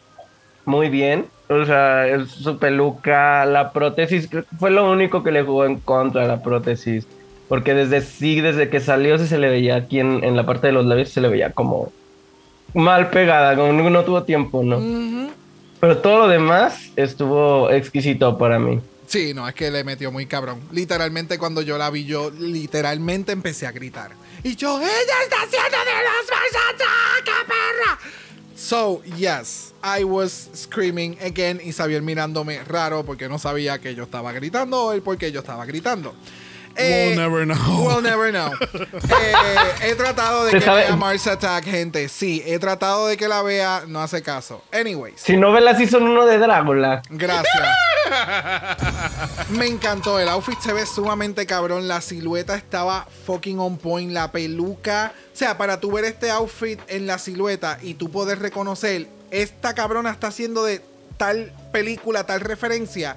[0.64, 1.26] muy bien.
[1.48, 4.28] O sea, su peluca, la prótesis,
[4.58, 7.06] fue lo único que le jugó en contra de la prótesis.
[7.48, 10.66] Porque desde sí, desde que salió, sí se le veía aquí en, en la parte
[10.66, 11.92] de los labios, se le veía como
[12.74, 15.30] mal pegada, como no, no tuvo tiempo, ¿no?
[15.80, 18.80] Pero todo lo demás estuvo exquisito para mí.
[19.06, 20.60] Sí, no, es que le metió muy cabrón.
[20.70, 24.10] Literalmente cuando yo la vi, yo literalmente empecé a gritar.
[24.42, 27.98] Y yo, ella está haciendo de los Mars Attack, perra.
[28.58, 34.02] So, yes, I was screaming again y Xavier mirándome raro porque no sabía que yo
[34.02, 36.12] estaba gritando o el por qué yo estaba gritando.
[36.78, 37.86] Eh, We'll never know.
[37.86, 38.50] We'll never know.
[39.20, 42.08] Eh, he tratado de que sabe- vea Mars Attack, gente.
[42.08, 44.62] Sí, he tratado de que la vea, no hace caso.
[44.72, 45.20] Anyways.
[45.20, 47.02] Si no ves hizo uno de Drácula.
[47.10, 47.68] Gracias.
[49.50, 50.18] Me encantó.
[50.18, 51.88] El outfit se ve sumamente cabrón.
[51.88, 54.12] La silueta estaba fucking on point.
[54.12, 55.12] La peluca.
[55.32, 59.74] O sea, para tú ver este outfit en la silueta y tú poder reconocer, esta
[59.74, 60.82] cabrona está haciendo de
[61.16, 63.16] tal película, tal referencia.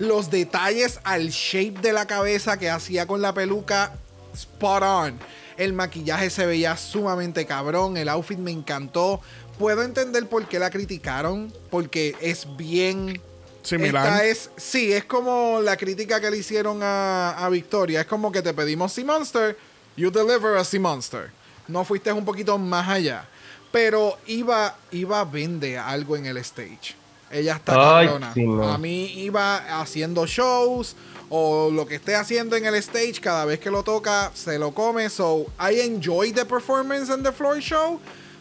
[0.00, 3.92] Los detalles al shape de la cabeza que hacía con la peluca,
[4.32, 5.18] spot on.
[5.58, 7.98] El maquillaje se veía sumamente cabrón.
[7.98, 9.20] El outfit me encantó.
[9.58, 11.52] Puedo entender por qué la criticaron.
[11.68, 13.20] Porque es bien
[13.62, 14.06] Similar.
[14.06, 18.00] esta es, sí, es como la crítica que le hicieron a, a Victoria.
[18.00, 19.58] Es como que te pedimos Sea Monster,
[19.96, 21.30] you deliver a Sea Monster.
[21.68, 23.28] No fuiste un poquito más allá.
[23.70, 26.99] Pero iba, iba vende algo en el stage.
[27.30, 28.34] Ella está Ay, cabrona.
[28.34, 28.72] sí, no.
[28.72, 30.96] A mí iba haciendo shows
[31.28, 34.72] o lo que esté haciendo en el stage, cada vez que lo toca, se lo
[34.72, 35.08] come.
[35.08, 38.00] So, I enjoy the performance and the floor show,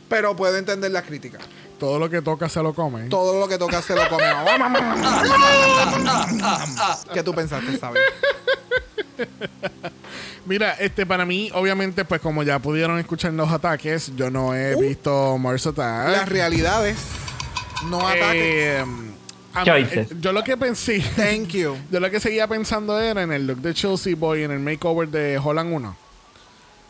[0.09, 1.37] pero puedo entender la crítica.
[1.79, 3.07] Todo lo que toca se lo come.
[3.09, 4.25] Todo lo que toca se lo come.
[7.13, 8.01] ¿Qué tú pensaste, sabes?
[10.45, 14.75] Mira, este para mí, obviamente, pues como ya pudieron escuchar los ataques, yo no he
[14.75, 14.79] Uh.
[14.79, 16.09] visto Mars Attack.
[16.11, 16.97] Las realidades,
[17.85, 18.33] no ataques.
[18.35, 20.11] Eh, a mí- Choices.
[20.11, 21.75] eh, yo lo que pensé, Thank you.
[21.91, 25.07] yo lo que seguía pensando era en el look de Chelsea Boy en el makeover
[25.09, 25.95] de Holland 1.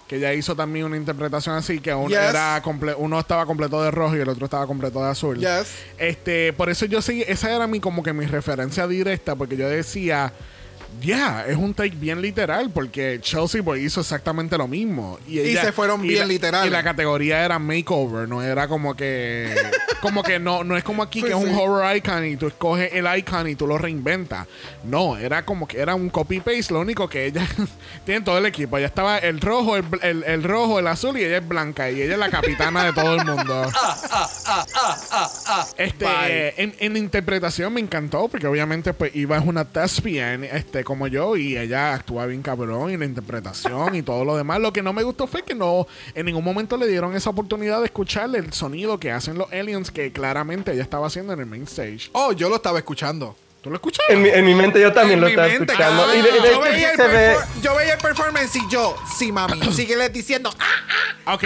[0.07, 2.17] Que ella hizo también una interpretación así, que uno, Yes.
[2.17, 5.37] era comple- uno estaba completo de rojo y el otro estaba completo de azul.
[5.37, 5.71] Yes.
[5.99, 9.69] Este, por eso yo seguí, esa era mi como que mi referencia directa, porque yo
[9.69, 10.33] decía,
[10.99, 15.19] ya, es un take bien literal, porque Chelsea Boy hizo exactamente lo mismo.
[15.27, 16.67] Y, Y se fueron bien la- literales.
[16.69, 19.53] Y la categoría era makeover, no era como que,
[19.99, 21.59] como que no, no es como aquí Pues que es un sí.
[21.61, 24.47] horror icon y tú escoges el icon y tú lo reinventas.
[24.83, 27.47] No, era como que era un copy paste, lo único que ella
[28.05, 28.77] tiene todo el equipo.
[28.77, 31.89] Ella estaba el rojo, el, bl- el- el rojo, el azul y ella es blanca
[31.91, 33.63] y ella es la capitana de todo el mundo.
[35.77, 41.07] Este, en, en interpretación me encantó porque obviamente pues Iva es una thespian este, como
[41.07, 44.59] yo y ella actúa bien cabrón y la interpretación y todo lo demás.
[44.59, 47.79] Lo que no me gustó fue que no en ningún momento le dieron esa oportunidad
[47.79, 51.45] de escuchar el sonido que hacen los aliens que claramente ella estaba haciendo en el
[51.45, 52.09] main stage.
[52.13, 53.35] Oh, yo lo estaba escuchando.
[53.61, 54.05] ¿Tú lo escuchas?
[54.07, 56.15] En mi, en mi mente yo también En lo mi estaba mente, escuchando.
[56.15, 57.35] Y de, de yo, veía se ve.
[57.61, 60.49] yo veía el performance y yo, sí, mami, síguele diciendo.
[60.59, 61.43] Ah, Ok,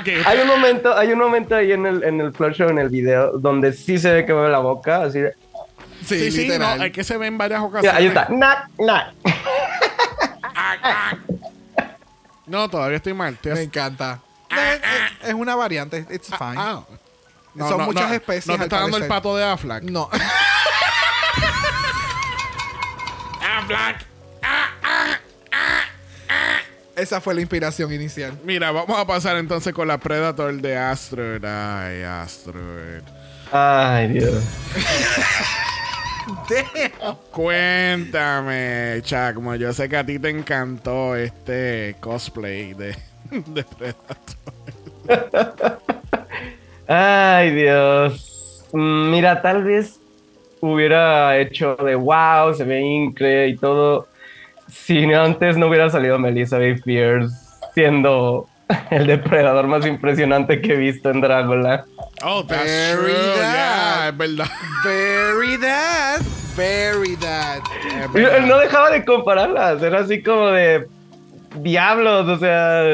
[0.00, 0.08] ok.
[0.26, 2.88] Hay un momento, hay un momento ahí en el, en el floor show, en el
[2.88, 5.34] video, donde sí se ve que mueve la boca, así de,
[6.04, 7.96] sí, Sí, sí, no, es que se ve en varias ocasiones.
[8.00, 8.28] ahí está.
[8.30, 9.12] Nah, nah.
[12.46, 13.38] No, todavía estoy mal.
[13.44, 14.20] Me encanta.
[14.50, 16.54] Eh, eh, es una variante, it's fine.
[16.56, 16.82] Ah.
[17.58, 19.82] Son muchas especies, No te está dando el pato de Aflac.
[19.84, 20.08] No.
[23.58, 24.06] Aflac.
[26.96, 28.38] Esa fue la inspiración inicial.
[28.44, 31.44] Mira, vamos a pasar entonces con la Predator de Asteroid.
[31.44, 33.02] Ay, Asteroid.
[33.50, 34.42] Ay, Dios.
[36.48, 37.16] Damn.
[37.30, 39.54] Cuéntame, Chacmo.
[39.56, 42.96] Yo sé que a ti te encantó este cosplay de,
[43.30, 44.12] de Predator.
[46.88, 48.64] Ay, Dios.
[48.72, 49.98] Mm, Mira, tal vez
[50.60, 54.06] hubiera hecho de wow, se ve increíble y todo.
[54.68, 57.34] Si antes no hubiera salido Melissa Pierce
[57.74, 58.46] siendo
[58.90, 61.84] el depredador más impresionante que he visto en Drácula.
[62.24, 63.12] Oh, that's Very true.
[63.36, 63.42] that.
[63.42, 64.50] Yeah, es verdad.
[64.84, 66.20] Very that.
[66.56, 67.62] Very that.
[67.86, 68.46] Es Y verdad.
[68.46, 70.86] No dejaba de compararlas, era así como de
[71.56, 72.84] diablos, o sea,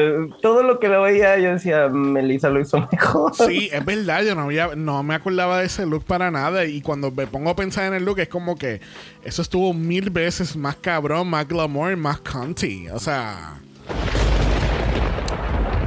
[0.41, 3.33] todo lo que lo veía yo decía, Melissa lo hizo mejor.
[3.35, 6.81] Sí, es verdad, yo no, había, no me acordaba de ese look para nada y
[6.81, 8.81] cuando me pongo a pensar en el look es como que
[9.23, 13.59] eso estuvo mil veces más cabrón, más glamour, más cunty, o sea...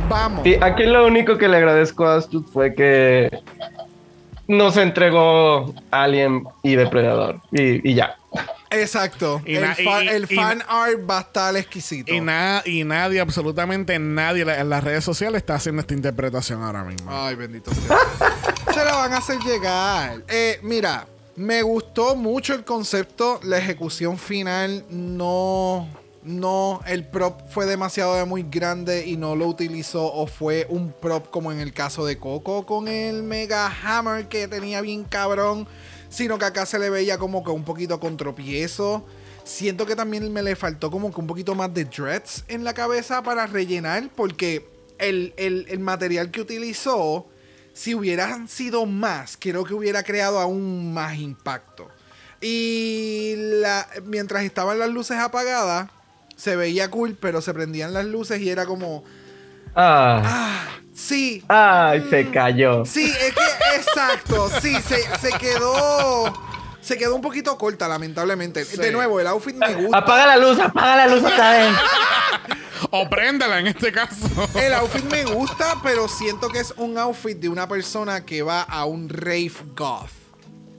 [0.09, 0.43] Vamos.
[0.45, 3.31] Sí, aquí lo único que le agradezco a Astut fue que
[4.47, 7.41] nos entregó Alien y Depredador.
[7.51, 8.17] Y, y ya.
[8.75, 9.43] Exacto.
[9.45, 12.13] Y el na- fa- y- el y- fan art va a estar exquisito.
[12.13, 16.85] Y, na- y nadie, absolutamente nadie en las redes sociales está haciendo esta interpretación ahora
[16.85, 17.11] mismo.
[17.13, 17.97] Ay, bendito sea.
[18.75, 20.23] Se la van a hacer llegar.
[20.29, 21.07] Eh, mira,
[21.37, 23.41] me gustó mucho el concepto.
[23.43, 25.89] La ejecución final no.
[26.25, 30.05] No, el prop fue demasiado de muy grande y no lo utilizó.
[30.13, 34.47] O fue un prop como en el caso de Coco con el Mega Hammer que
[34.47, 35.67] tenía bien cabrón.
[36.13, 39.05] Sino que acá se le veía como que un poquito con tropiezo.
[39.45, 42.75] Siento que también me le faltó como que un poquito más de dreads en la
[42.75, 44.11] cabeza para rellenar.
[44.15, 47.27] Porque el, el- el material que utilizó,
[47.73, 51.89] si hubieran sido más, creo que hubiera creado aún más impacto.
[52.43, 55.89] Y la, mientras estaban las luces apagadas,
[56.37, 59.05] se veía cool, pero se prendían las luces y era como,
[59.75, 60.69] Ah, ah,
[61.03, 62.85] sí, ay, se cayó.
[62.85, 66.33] sí, es que, exacto, sí, se, se quedó,
[66.81, 68.65] se quedó un poquito corta, lamentablemente.
[68.65, 69.99] De nuevo, el outfit me gusta.
[69.99, 71.77] Apaga la luz, apaga la luz otra vez.
[72.91, 74.27] O préndela en este caso.
[74.55, 78.63] El outfit me gusta, pero siento que es un outfit de una persona que va
[78.63, 80.11] a un rave goth.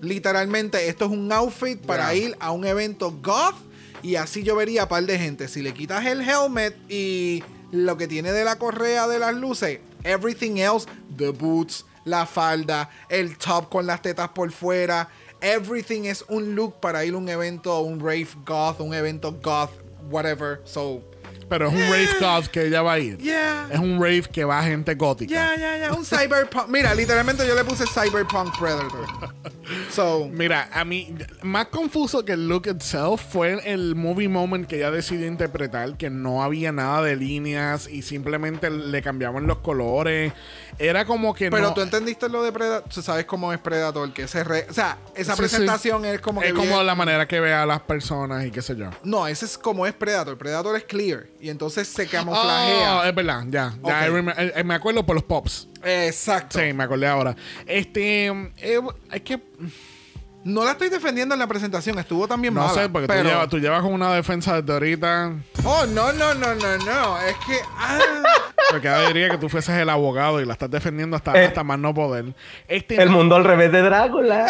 [0.01, 3.55] Literalmente, esto es un outfit para ir a un evento goth.
[4.03, 5.47] Y así yo vería a par de gente.
[5.47, 9.79] Si le quitas el helmet y lo que tiene de la correa de las luces,
[10.05, 10.85] everything else,
[11.15, 15.07] the boots, la falda, el top con las tetas por fuera,
[15.41, 19.71] everything es un look para ir a un evento, un rave goth, un evento goth,
[20.09, 20.61] whatever.
[20.65, 21.03] So,
[21.49, 23.17] Pero es un rave god que ella va a ir.
[23.17, 23.67] yeah.
[23.71, 25.33] Es un rave que va gente gótica.
[25.33, 25.93] Ya, ya, ya.
[25.93, 26.67] Un cyberpunk.
[26.67, 29.05] Mira, literalmente yo le puse cyberpunk predator.
[29.89, 34.75] So, Mira, a mí, más confuso que el look itself fue el movie moment que
[34.77, 40.33] ella decidió interpretar, que no había nada de líneas y simplemente le cambiaban los colores.
[40.79, 41.73] Era como que pero no.
[41.73, 42.89] tú entendiste lo de Predator.
[42.91, 44.65] Tú sabes cómo es Predator, que se re...
[44.69, 46.47] O sea, esa Sí, presentación es como que.
[46.47, 48.89] es como bien- la manera que ve a las personas y qué sé yo.
[49.03, 50.37] No, ese es como es Predator.
[50.37, 51.27] Predator es clear.
[51.43, 53.09] Y entonces se Oh, camuflajea.
[53.09, 53.73] es verdad, ya.
[53.85, 55.67] eh, eh, me acuerdo por los pops.
[55.83, 56.57] Exacto.
[56.57, 57.35] Sí, me acordé ahora.
[57.67, 58.79] Este, eh,
[59.11, 59.41] es que
[60.45, 61.99] No la estoy defendiendo en la presentación.
[61.99, 62.73] Estuvo también no mala.
[62.73, 63.23] sé, porque pero...
[63.23, 65.33] tú, llevas, tú llevas con una defensa desde ahorita.
[65.65, 67.17] Oh, no, no, no, no, no.
[67.21, 67.59] Es que.
[67.77, 67.99] ah.
[68.71, 71.47] Porque ahora diría que tú fueses el abogado y la estás defendiendo hasta, Eh.
[71.47, 72.33] hasta más no poder.
[72.69, 74.47] Este, El mundo al revés de Drácula.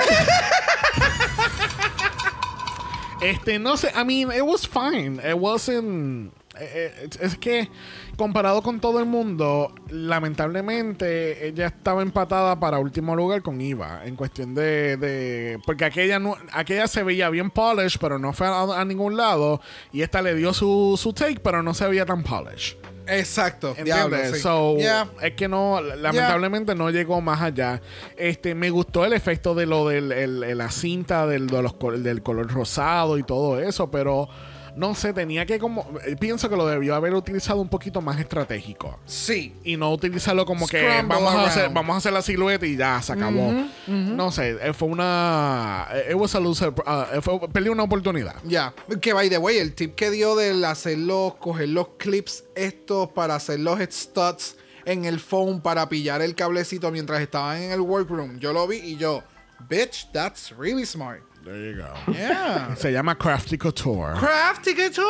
[3.22, 5.20] este, no sé, I mean, it was fine.
[5.28, 6.34] It wasn't.
[6.60, 7.70] Eh, eh, es que
[8.16, 14.16] comparado con todo el mundo, lamentablemente ella estaba empatada para último lugar con Iva en
[14.16, 18.62] cuestión de, de- porque aquella no, aquella se veía bien polished, pero no fue a,
[18.82, 22.24] a ningún lado y esta le dio su, su take, pero no se veía tan
[22.24, 22.78] polished.
[23.06, 23.70] Exacto.
[23.76, 24.10] ¿Entiendes?
[24.10, 24.39] Diablo, sí.
[24.41, 25.10] So, Yeah.
[25.22, 27.82] es que no, lamentablemente no llegó más allá.
[28.16, 32.49] Este, me gustó el efecto de lo el- la cinta del, de los del color
[32.51, 34.30] rosado y todo eso, pero
[34.76, 38.20] no sé, tenía que como, eh, pienso que lo debió haber utilizado un poquito más
[38.20, 39.00] estratégico.
[39.06, 39.56] Sí.
[39.64, 43.02] Y no utilizarlo como que vamos a, hacer, vamos a hacer la silueta y ya,
[43.02, 43.54] se acabó.
[43.88, 45.88] No sé, eh, fue una...
[45.94, 48.36] eh, It was a loser, uh, fue- perdí una oportunidad.
[48.44, 52.44] Ya, que by the way, el tip que dio del hacer los, coger los clips
[52.56, 57.72] estos para hacer los studs en el phone para pillar el cablecito mientras estaban en
[57.72, 59.24] el workroom, yo lo vi y yo,
[59.70, 61.22] bitch, that's really smart.
[61.44, 61.94] There you go.
[62.14, 62.74] Yeah.
[62.76, 64.14] Se llama Crafty Couture.
[64.18, 65.06] Crafty Couture,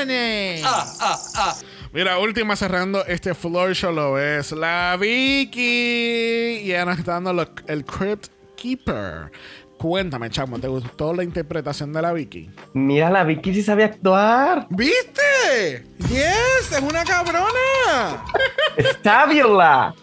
[0.00, 0.62] honey.
[1.92, 6.62] Mira, última cerrando este floor show lo es la Vicky.
[6.64, 9.30] Y ahora está dando lo- el Crypt Keeper.
[9.78, 12.50] Cuéntame, chamo, ¿te gustó la interpretación de la Vicky?
[12.72, 14.66] Mira, la Vicky sí sabe actuar.
[14.70, 15.84] ¿Viste?
[16.08, 18.24] Yes, es una cabrona.
[18.76, 19.94] ¡Estábila!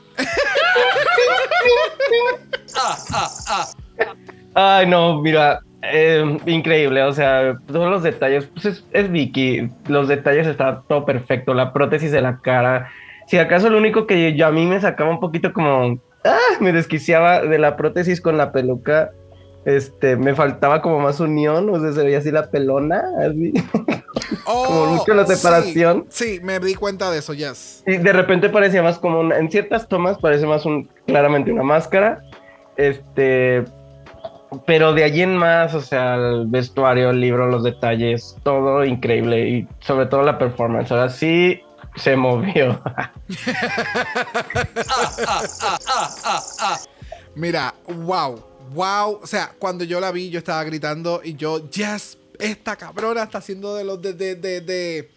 [4.53, 5.61] Ay, no, mira.
[5.83, 11.05] Eh, increíble, o sea, todos los detalles, pues es, es Vicky, los detalles está todo
[11.05, 12.91] perfecto, la prótesis de la cara.
[13.27, 16.71] Si acaso lo único que yo, a mí me sacaba un poquito como, ah, me
[16.71, 19.11] desquiciaba de la prótesis con la peluca,
[19.65, 23.53] este, me faltaba como más unión, o sea, se veía así la pelona, así.
[24.45, 26.05] Como mucho la sí, separación.
[26.09, 27.83] Sí, me di cuenta de eso, yes.
[27.85, 31.63] Y de repente parecía más como una, en ciertas tomas parece más un, claramente una
[31.63, 32.21] máscara.
[32.75, 33.63] Este,
[34.65, 39.49] pero de allí en más, o sea, el vestuario, el libro, los detalles, todo increíble
[39.49, 40.91] y sobre todo la performance.
[40.91, 41.61] Ahora sí
[41.95, 42.81] se movió.
[47.35, 48.43] Mira, wow,
[48.73, 49.19] wow.
[49.21, 53.37] O sea, cuando yo la vi, yo estaba gritando y yo, yes, esta cabrona está
[53.37, 55.11] haciendo de los de, de, de, de...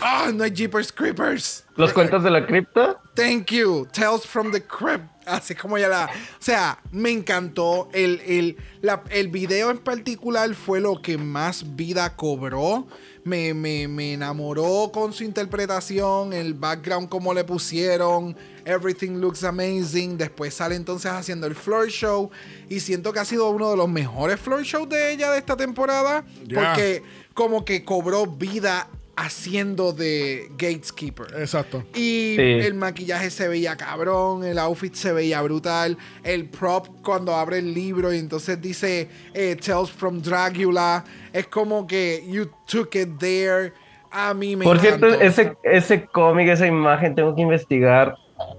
[0.00, 1.64] Ah, no hay Jeepers Creepers.
[1.76, 3.00] Los cuentos de la cripta.
[3.14, 3.86] Thank you.
[3.92, 5.04] Tales from the Crypt.
[5.26, 6.06] Así como ya la.
[6.06, 7.88] O sea, me encantó.
[7.92, 12.86] El, el, la- el video en particular fue lo que más vida cobró.
[13.24, 16.32] Me, me, me enamoró con su interpretación.
[16.32, 18.36] El background, como le pusieron.
[18.64, 20.16] Everything looks amazing.
[20.16, 22.30] Después sale entonces haciendo el floor show.
[22.68, 25.56] Y siento que ha sido uno de los mejores floor shows de ella de esta
[25.56, 26.24] temporada.
[26.54, 27.02] Porque
[27.34, 28.88] como que cobró vida
[29.18, 31.26] haciendo de Gateskeeper.
[31.38, 31.84] Exacto.
[31.94, 32.40] Y Sí.
[32.40, 37.74] el maquillaje se veía cabrón, el outfit se veía brutal, el prop cuando abre el
[37.74, 43.72] libro y entonces dice eh, Tales from Dracula, es como que you took it there.
[44.10, 48.14] A mí me Por cierto, ese, ese cómic, esa imagen, tengo que investigar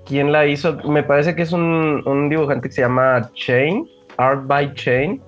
[0.05, 0.76] quién la hizo.
[0.89, 5.22] Me parece que es un, un dibujante que se llama Chain, Art by Chain.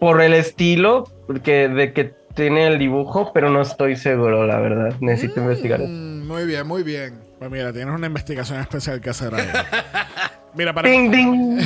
[0.00, 4.94] Por el estilo porque de que tiene el dibujo, pero no estoy seguro, la verdad.
[5.00, 5.90] Necesito investigar eso.
[5.90, 7.20] Mm, muy bien, muy bien.
[7.40, 9.48] Pues mira, tienes una investigación especial que hacer ahí.
[10.58, 11.60] Mira, para, Ding, ding.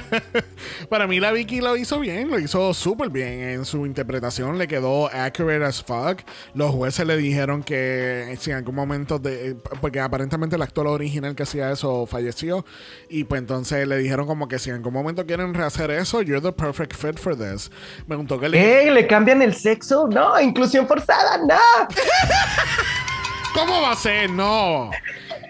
[0.90, 3.40] para mí la Vicky lo hizo bien, lo hizo súper bien.
[3.40, 6.20] En su interpretación le quedó accurate as fuck.
[6.52, 11.34] Los jueces le dijeron que si en algún momento, de, porque aparentemente el actor original
[11.34, 12.66] que hacía eso falleció,
[13.08, 16.42] y pues entonces le dijeron como que si en algún momento quieren rehacer eso, you're
[16.42, 17.70] the perfect fit for this.
[18.00, 18.50] Me preguntó que.
[18.50, 20.06] ¿Le cambian el sexo?
[20.06, 21.56] No, inclusión forzada, no.
[23.54, 24.28] ¿Cómo va a ser?
[24.28, 24.90] No.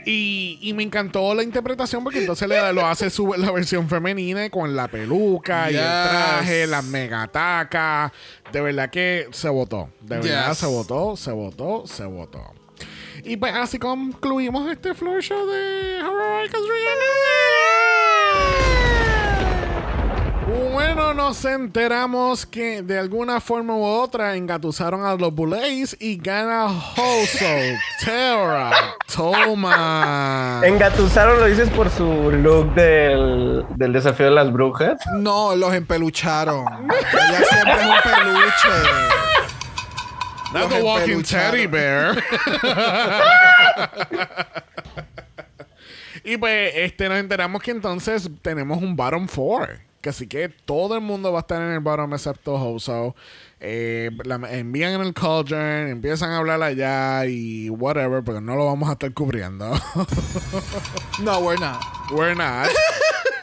[0.05, 4.49] Y, y me encantó la interpretación porque entonces le, lo hace su, la versión femenina
[4.51, 8.13] con la peluca y el traje, la megataca.
[8.53, 9.91] De verdad que se votó.
[10.01, 10.59] De verdad Yes.
[10.59, 12.43] se votó, se votó, se votó.
[13.25, 16.49] Y pues así concluimos este floor show de Horror.
[20.73, 26.67] Bueno, nos enteramos que de alguna forma u otra engatusaron a los Bullets y gana
[26.67, 27.47] Hoso
[28.05, 28.71] Terra.
[29.15, 30.61] Toma.
[30.63, 34.99] ¿Engatusaron lo dices por su look del, del desafío de las brujas?
[35.15, 36.67] No, los empelucharon.
[36.91, 39.23] Ella siempre es un peluche.
[40.53, 42.23] Not the walking teddy bear.
[46.25, 49.81] y pues este, nos enteramos que entonces tenemos un bottom four
[50.11, 53.15] así que todo el mundo va a estar en el bottom excepto Hoso.
[53.61, 58.67] Eh, la envían en el cauldron, empiezan a hablar allá y whatever, porque no lo
[58.67, 59.73] vamos a estar cubriendo.
[61.23, 61.81] No, we're not.
[62.11, 62.69] We're not.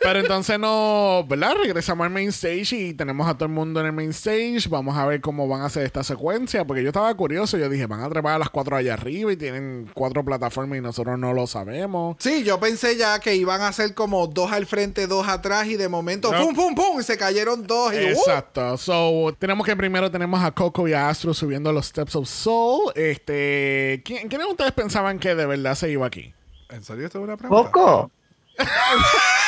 [0.01, 1.55] Pero entonces no, ¿verdad?
[1.61, 4.67] Regresamos al main stage y tenemos a todo el mundo en el main stage.
[4.69, 6.65] Vamos a ver cómo van a hacer esta secuencia.
[6.65, 7.57] Porque yo estaba curioso.
[7.57, 10.81] Yo dije, van a trepar a las cuatro allá arriba y tienen cuatro plataformas y
[10.81, 12.15] nosotros no lo sabemos.
[12.19, 15.75] Sí, yo pensé ya que iban a ser como dos al frente, dos atrás y
[15.75, 16.45] de momento No.
[16.45, 16.99] ¡pum, pum, pum!
[16.99, 18.09] Y se cayeron dos y ¡uh!
[18.09, 18.77] Exacto.
[18.77, 22.91] So, tenemos que primero tenemos a Coco y a Astro subiendo los Steps of Soul.
[22.95, 26.33] Este, ¿quién, ¿quiénes de ustedes pensaban que de verdad se iba aquí?
[26.69, 27.71] ¿En serio esto es una pregunta?
[27.71, 28.11] Poco.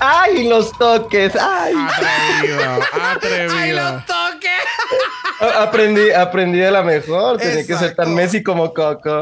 [0.00, 1.34] ¡Ay, los toques!
[1.40, 1.72] ¡Ay!
[1.76, 3.54] Atrevido, atrevido.
[3.56, 5.54] ¡Ay, los toques!
[5.56, 7.38] Aprendí, aprendí de la mejor.
[7.38, 9.20] Tenía que ser tan Messi como Coco.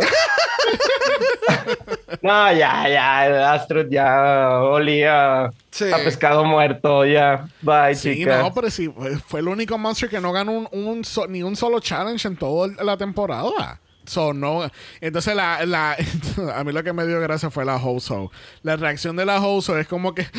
[2.21, 3.53] No, ya, ya.
[3.53, 5.91] Astro ya olía Sí.
[5.93, 7.05] a pescado muerto.
[7.05, 7.47] Ya.
[7.63, 8.39] Bye, Sí, chicas.
[8.43, 11.43] no, pero sí, fue- fue el único monster que no ganó un, un so- ni
[11.43, 13.81] un solo challenge en toda la temporada.
[14.05, 14.71] So, no.
[15.01, 15.97] Entonces, la, la,
[16.55, 18.31] a mí lo que me dio gracia fue la Hoso.
[18.63, 20.27] La reacción de la Hoso es como que.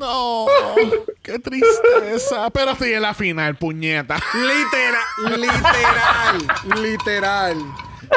[0.00, 0.46] No,
[1.22, 2.48] qué tristeza.
[2.48, 4.16] Pero estoy en la final, puñeta.
[4.32, 7.56] Literal, literal, literal.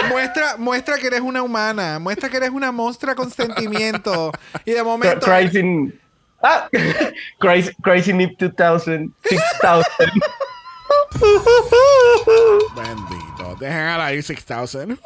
[0.08, 4.32] Muestra, muestra que eres una humana, muestra que eres una monstrua con sentimiento.
[4.64, 5.26] Y de momento.
[5.26, 5.94] Crazy.
[6.42, 6.70] Ah,
[7.40, 9.84] Crazy, Crazy Nip 2000, 6000.
[12.76, 13.56] Bendito.
[13.60, 15.00] Dejen a la I 6000.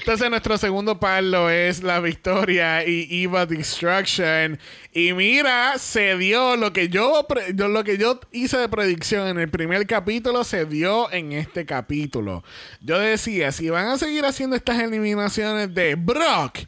[0.00, 4.58] Entonces nuestro segundo palo es la victoria y Eva Destruction.
[4.92, 9.38] Y mira, se dio lo que yo, yo- lo que yo hice de predicción en
[9.38, 12.42] el primer capítulo, se dio en este capítulo.
[12.80, 16.58] Yo decía, si van a seguir haciendo estas eliminaciones de Brock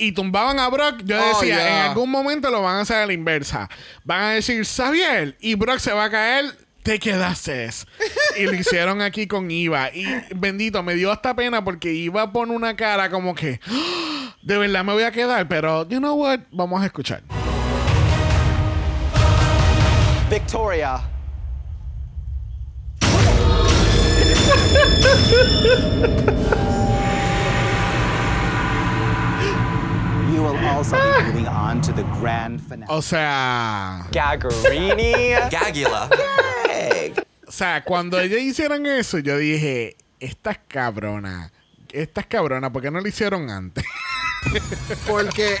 [0.00, 1.68] y tumbaban a Brock, yo Oh, decía, yeah.
[1.84, 3.68] en algún momento lo van a hacer a la inversa.
[4.04, 6.46] Van a decir, Xavier, y Brock se va a caer.
[6.82, 7.68] Te quedaste.
[8.38, 9.90] Y lo hicieron aquí con Iva.
[9.94, 14.56] Y bendito, me dio hasta pena porque Iva pone una cara como que "Ah, de
[14.56, 15.46] verdad me voy a quedar.
[15.46, 16.40] Pero, you know what?
[16.50, 17.22] Vamos a escuchar.
[20.30, 21.02] Victoria.
[30.32, 32.86] You will also be moving on to the grand finale.
[32.88, 35.34] O sea, Gagarini.
[35.50, 36.08] Gagula.
[37.48, 41.50] o sea, cuando ellos hicieron eso, yo dije, estas cabronas,
[41.92, 43.84] estas cabronas, ¿por qué no lo hicieron antes?
[45.08, 45.56] Porque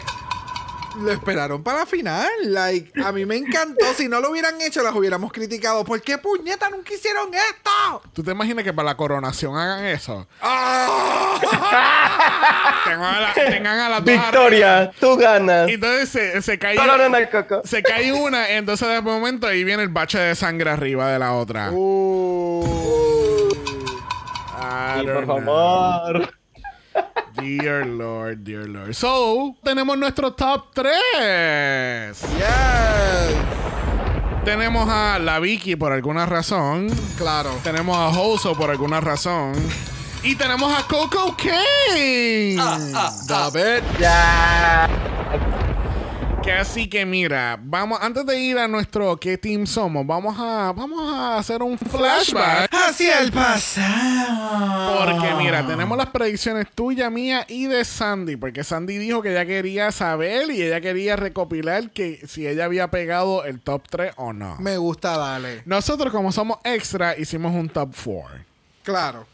[0.98, 2.28] lo esperaron para la final.
[2.44, 3.86] Like, a mí me encantó.
[3.96, 5.84] Si no lo hubieran hecho, las hubiéramos criticado.
[5.84, 8.02] ¿Por qué puñeta nunca hicieron esto?
[8.12, 10.26] ¿Tú te imaginas que para la coronación hagan eso?
[10.40, 11.38] ¡Ah!
[12.84, 15.68] Tengan a, la- tengan a Victoria, tú ganas.
[15.68, 16.76] Entonces se, se cae
[17.30, 17.62] coco.
[17.64, 21.34] se cae una, entonces de momento ahí viene el bache de sangre arriba de la
[21.34, 21.70] otra.
[21.72, 22.64] Uh.
[25.02, 25.44] Don't por know.
[25.44, 26.34] favor.
[27.34, 28.94] Dear Lord, dear Lord.
[28.94, 32.20] So, tenemos nuestro top 3.
[32.36, 33.34] Yes.
[34.44, 36.88] Tenemos a la Vicky por alguna razón.
[37.16, 37.50] Claro.
[37.62, 39.52] Tenemos a Hoso por alguna razón.
[40.22, 42.58] Y tenemos a Coco King.
[43.26, 43.82] David.
[43.98, 44.88] Ya.
[46.42, 50.72] Que así que mira, vamos, antes de ir a nuestro qué team somos, vamos a,
[50.72, 52.70] vamos a hacer un flashback.
[52.72, 55.04] Hacia el pasado.
[55.04, 58.36] Porque mira, tenemos las predicciones tuya, mía y de Sandy.
[58.36, 62.90] Porque Sandy dijo que ella quería saber y ella quería recopilar que si ella había
[62.90, 64.56] pegado el top 3 o no.
[64.60, 65.62] Me gusta, dale.
[65.66, 68.44] Nosotros, como somos extra, hicimos un top 4.
[68.82, 69.26] Claro.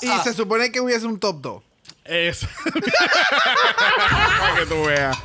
[0.00, 1.62] y se supone que hubiese un top 2.
[2.04, 2.46] Es.
[4.40, 5.16] Para que tú veas.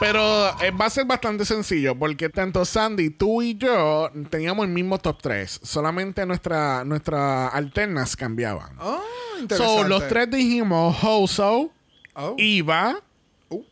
[0.00, 4.72] Pero eh, va a ser bastante sencillo porque tanto Sandy, tú y yo teníamos el
[4.72, 5.60] mismo top 3.
[5.62, 8.76] Solamente nuestra, nuestras alternas cambiaban.
[8.80, 9.02] Oh,
[9.40, 9.82] interesante.
[9.82, 11.72] So, los tres dijimos Hoso,
[12.20, 12.34] Oh.
[12.36, 13.00] Iva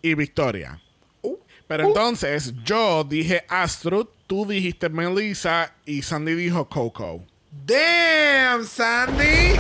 [0.03, 0.81] y Victoria.
[1.21, 1.37] Uh.
[1.67, 7.25] Pero entonces yo dije Astrid, tú dijiste Melissa y Sandy dijo Coco.
[7.51, 9.57] Damn, Sandy.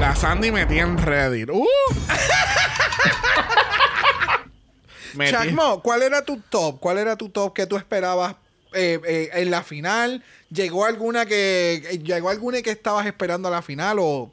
[0.00, 1.48] La Sandy metía en Reddit.
[1.50, 1.64] ¡Uh!
[5.16, 6.78] Metí- Chacmo, ¿cuál era tu top?
[6.80, 8.34] ¿Cuál era tu top que tú esperabas
[8.72, 10.22] eh, eh, en la final?
[10.50, 14.32] ¿Llegó alguna que eh, llegó alguna que estabas esperando a la final o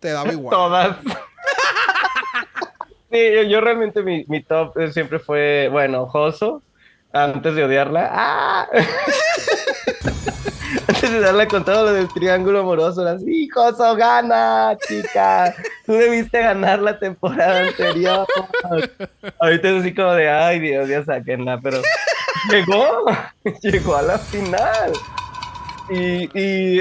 [0.00, 0.54] te daba igual?
[0.56, 0.96] Todas.
[3.10, 6.62] sí, yo, yo realmente mi, mi top siempre fue, bueno, Joso,
[7.12, 8.10] antes de odiarla.
[8.12, 8.68] ¡Ah!
[10.88, 15.54] antes de darle con todo lo del triángulo amoroso, era así, Joso, gana, chica.
[15.84, 18.26] Tú debiste ganar la temporada anterior.
[19.40, 21.80] Ahorita es así como de, ay, Dios, ya sáquenla, pero
[22.50, 23.04] llegó,
[23.62, 24.92] llegó a la final.
[25.88, 26.80] Y, y,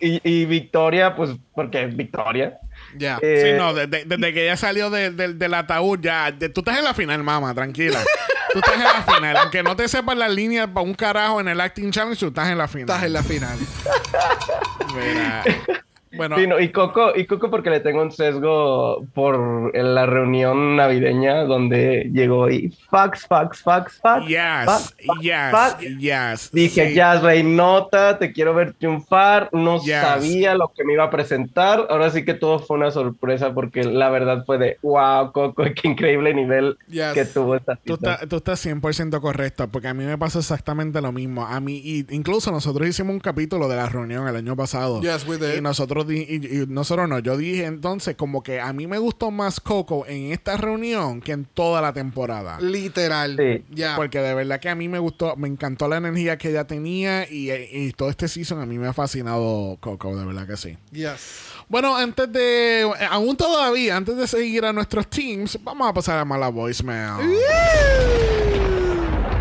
[0.00, 2.58] y, y Victoria, pues, porque Victoria.
[2.96, 3.16] Ya.
[3.16, 6.30] Sí, Eh, no, desde, desde que ella salió de- de- del ataúd, ya.
[6.32, 8.00] de- tú estás en la final, mamá, tranquila.
[8.52, 9.36] Tú estás en la final.
[9.38, 12.50] Aunque no te sepas las líneas para un carajo en el Acting Challenge, tú estás
[12.50, 12.88] en la final.
[12.88, 13.58] Estás en la final.
[14.94, 15.44] Mira.
[16.16, 20.76] Bueno, Sí, no, y Coco, y Coco porque le tengo un sesgo por la reunión
[20.76, 24.26] navideña donde llegó y fax, fax, fax, fax.
[24.26, 25.80] yes, fax, fax, yes, fax.
[25.98, 26.50] yes.
[26.52, 26.94] Dije, sí.
[26.94, 29.48] ya, Reynota, te quiero ver triunfar.
[29.52, 30.00] No Yes.
[30.00, 31.86] sabía lo que me iba a presentar.
[31.90, 35.88] Ahora sí que todo fue una sorpresa porque la verdad fue de, wow, Coco, qué
[35.88, 37.12] increíble nivel Yes.
[37.14, 41.00] que tuvo esta Tú, estás- tú estás 100% correcto, porque a mí me pasó exactamente
[41.00, 41.46] lo mismo.
[41.46, 45.00] A mí, y incluso nosotros hicimos un capítulo de la reunión el año pasado.
[45.00, 45.58] Yes, we did.
[45.58, 48.98] Y nosotros, di- y, y nosotros no, yo dije entonces como que a mí me
[48.98, 52.58] gustó más Coco en esta reunión que en toda la temporada.
[52.60, 53.36] Literal.
[53.38, 53.64] Sí.
[53.74, 53.96] Ya.
[53.96, 57.28] Porque de verdad que a mí me gustó, me encantó la energía que ella tenía
[57.30, 60.76] y, y todo este season a mí me ha fascinado Coco, de verdad que sí.
[60.92, 61.42] Yes.
[61.68, 66.24] Bueno, antes de, aún todavía, antes de seguir a nuestros teams, vamos a pasar a
[66.24, 67.38] mala voicemail.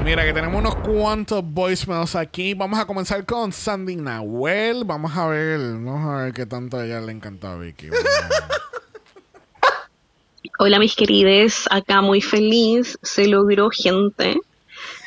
[0.04, 2.54] Mira que tenemos unos cuantos voicemails aquí.
[2.54, 4.84] Vamos a comenzar con Sandy Nahuel.
[4.84, 7.88] Vamos a ver, vamos a ver qué tanto a ella le encantó a Vicky.
[10.60, 14.36] Hola mis querides, acá muy feliz, se logró gente.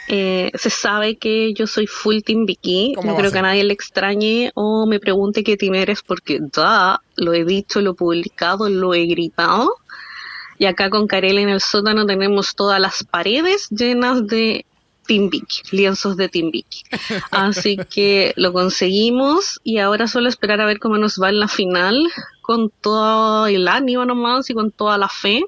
[0.08, 2.94] Eh, se sabe que yo soy full Team Vicky.
[2.96, 6.40] ¿Cómo No creo que a nadie le extrañe o me pregunte qué team eres porque
[6.54, 9.74] ya lo he dicho, lo he publicado, lo he gritado.
[10.58, 14.64] Y acá con Karel en el sótano tenemos todas las paredes llenas de
[15.06, 16.82] Vicky, lienzos de Vicky.
[17.30, 21.48] Así que lo conseguimos y ahora solo esperar a ver cómo nos va en la
[21.48, 22.08] final
[22.42, 25.44] con todo el ánimo nomás y con toda la fe.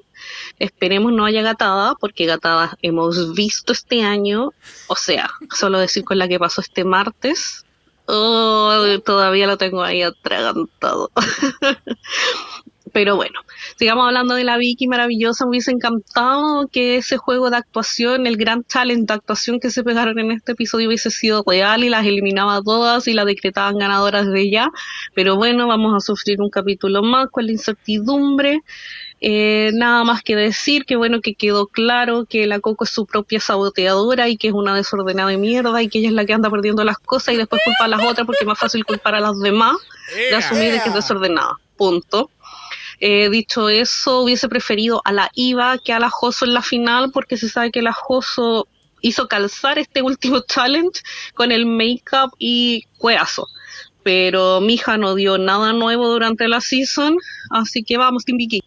[0.59, 4.51] Esperemos no haya gatada, porque gatada hemos visto este año.
[4.87, 7.65] O sea, solo decir con la que pasó este martes.
[8.05, 11.11] Oh, todavía lo tengo ahí atragantado.
[12.91, 13.41] Pero bueno,
[13.77, 15.45] sigamos hablando de la Vicky maravillosa.
[15.45, 19.83] Me hubiese encantado que ese juego de actuación, el gran challenge de actuación que se
[19.83, 23.77] pegaron en este episodio hubiese sido real y las eliminaba a todas y las decretaban
[23.77, 24.69] ganadoras de ya.
[25.13, 28.61] Pero bueno, vamos a sufrir un capítulo más con la incertidumbre.
[29.21, 33.05] Eh, nada más que decir que bueno que quedó claro que la Coco es su
[33.05, 36.31] propia saboteadora y que es una desordenada de mierda y que ella es la que
[36.31, 39.15] anda perdiendo las cosas y después culpa a las otras porque es más fácil culpar
[39.15, 39.75] a las demás
[40.15, 41.59] de asumir que es desordenada.
[41.75, 42.29] Punto.
[43.01, 47.11] Eh, dicho eso, hubiese preferido a la Iva que a la Joso en la final
[47.11, 48.67] porque se sabe que la Joso
[49.01, 51.01] hizo calzar este último challenge
[51.33, 53.47] con el make-up y cueazo.
[54.03, 57.17] Pero mi hija no dio nada nuevo durante la season,
[57.51, 58.61] así que vamos, Team Vicky.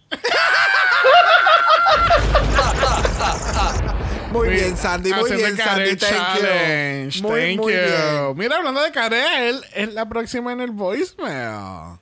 [4.30, 5.12] Muy bien, Sandy.
[5.12, 5.96] Muy bien, el Sandy.
[5.96, 7.18] Thank Challenge.
[7.18, 7.22] you.
[7.28, 7.78] Muy, Thank muy you.
[7.80, 8.36] bien.
[8.36, 11.98] Mira, hablando de Karel, es la próxima en el voicemail.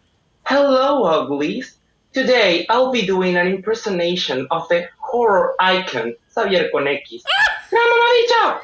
[0.49, 1.80] Hello, uglies.
[2.13, 7.23] Today I'll be doing an impersonation of the horror icon Xavier con X.
[7.73, 8.61] ¡No, mamabicho!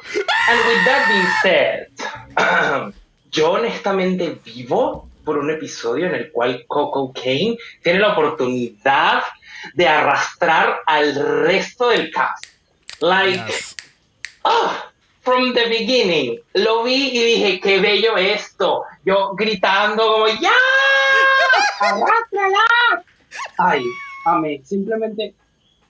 [0.49, 1.87] And with that being said,
[3.31, 9.23] yo honestamente vivo por un episodio en el cual Coco Kane tiene la oportunidad
[9.75, 12.45] de arrastrar al resto del cast.
[13.01, 13.75] Like, Yes.
[14.43, 14.91] Ah,
[15.21, 16.39] from the beginning.
[16.53, 18.83] Lo vi y dije, qué bello esto.
[19.05, 20.53] Yo gritando como, ¡ya!
[21.81, 23.03] ¡Arrástrala!
[23.57, 23.83] Ay,
[24.25, 24.61] amé.
[24.63, 25.33] Simplemente,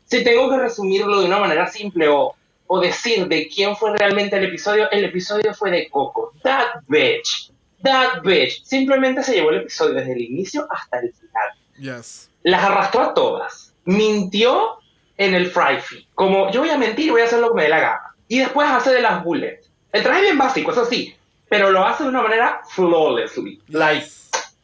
[0.05, 2.35] si tengo que resumirlo de una manera simple o,
[2.67, 6.33] o decir de quién fue realmente el episodio, el episodio fue de Coco.
[6.43, 7.51] That bitch.
[7.83, 8.63] That bitch.
[8.63, 12.29] Simplemente se llevó el episodio desde el inicio hasta el final Yes.
[12.43, 13.73] las arrastró a todas.
[13.85, 14.79] Mintió
[15.17, 16.03] en el fry feed.
[16.15, 18.15] Como yo voy a mentir, voy a hacer lo que me dé la gana.
[18.27, 19.69] Y después hace de las bullets.
[19.91, 21.15] El traje es bien básico, eso sí.
[21.49, 23.61] Pero lo hace de una manera flawlessly.
[23.69, 24.05] Like,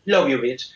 [0.05, 0.69] love you, bitch.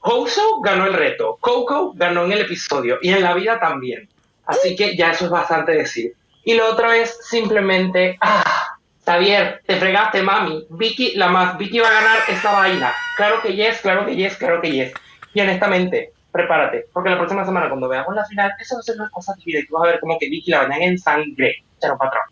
[0.00, 1.36] Hoso ganó el reto.
[1.40, 2.98] Coco ganó en el episodio.
[3.02, 4.08] Y en la vida también.
[4.46, 6.14] Así que ya eso es bastante decir.
[6.44, 10.66] Y lo otro es simplemente, ah, Xavier, te fregaste, mami.
[10.70, 12.92] Vicky, la más, Vicky va a ganar esta vaina.
[13.16, 14.92] Claro que yes, claro que yes, claro que yes.
[15.34, 18.96] Y honestamente, prepárate, porque la próxima semana cuando veamos la final, eso va a ser
[18.96, 21.62] una cosa divina y tú vas a ver como que Vicky la bañan en sangre.
[21.80, 22.22] Charo patrón.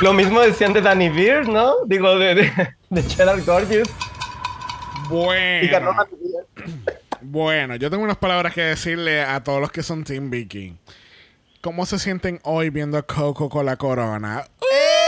[0.00, 1.84] Lo mismo decían de Danny Beard, ¿no?
[1.84, 3.90] Digo, de, de, de Gerald Gorgeous.
[5.10, 5.94] Bueno,
[7.20, 10.76] bueno, yo tengo unas palabras que decirle a todos los que son Team Vicky.
[11.60, 14.44] ¿Cómo se sienten hoy viendo a Coco con la corona?
[14.60, 14.99] Shots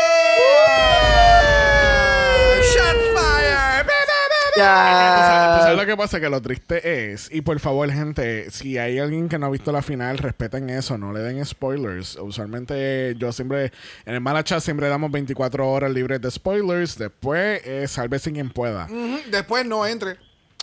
[4.55, 6.20] ¿Tú sabes, tú sabes lo que pasa?
[6.20, 9.72] Que lo triste es, y por favor, gente, si hay alguien que no ha visto
[9.72, 12.16] la final, respeten eso, no le den spoilers.
[12.16, 13.72] Usualmente, yo siempre,
[14.05, 16.98] en el Malacha siempre damos 24 horas libres de spoilers.
[16.98, 18.88] Después, eh, sálvese quien pueda.
[19.30, 20.18] Después no entre.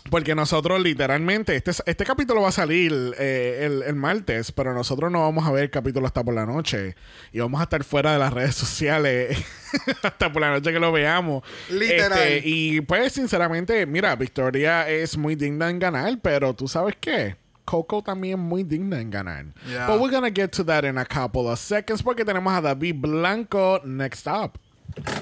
[0.09, 5.11] Porque nosotros, literalmente, este, este capítulo va a salir eh, el, el martes, pero nosotros
[5.11, 6.95] no vamos a ver el capítulo hasta por la noche.
[7.31, 9.37] Y vamos a estar fuera de las redes sociales
[10.03, 11.43] hasta por la noche que lo veamos.
[11.69, 12.17] Literal.
[12.17, 17.35] Este, y pues, sinceramente, mira, Victoria es muy digna en ganar, pero tú sabes qué?
[17.65, 19.45] Coco también es muy digna en ganar.
[19.67, 19.87] Yeah.
[19.87, 22.95] But we're gonna get to that in a couple of seconds porque tenemos a David
[22.97, 24.57] Blanco next up.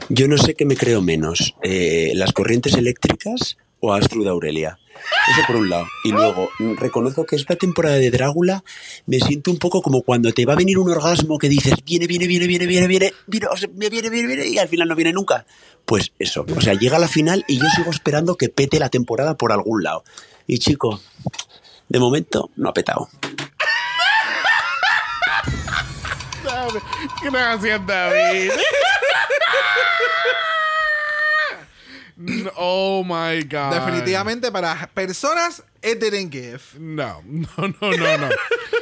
[0.07, 4.79] Yo no sé qué me creo menos, eh, las corrientes eléctricas o a Astrud Aurelia.
[5.31, 5.85] Eso por un lado.
[6.03, 8.63] Y luego, reconozco que esta temporada de Drácula
[9.05, 12.07] me siento un poco como cuando te va a venir un orgasmo que dices, viene,
[12.07, 15.45] viene, viene, viene, viene, viene, viene, viene, viene, viene, y al final no viene nunca.
[15.85, 19.37] Pues eso, o sea, llega la final y yo sigo esperando que pete la temporada
[19.37, 20.03] por algún lado.
[20.47, 21.01] Y chico,
[21.89, 23.09] de momento no ha petado.
[27.23, 28.51] Gracias, David.
[32.55, 33.73] Oh my God.
[33.73, 36.61] Definitivamente para personas, it didn't give.
[36.79, 38.29] No, no, no, no, no.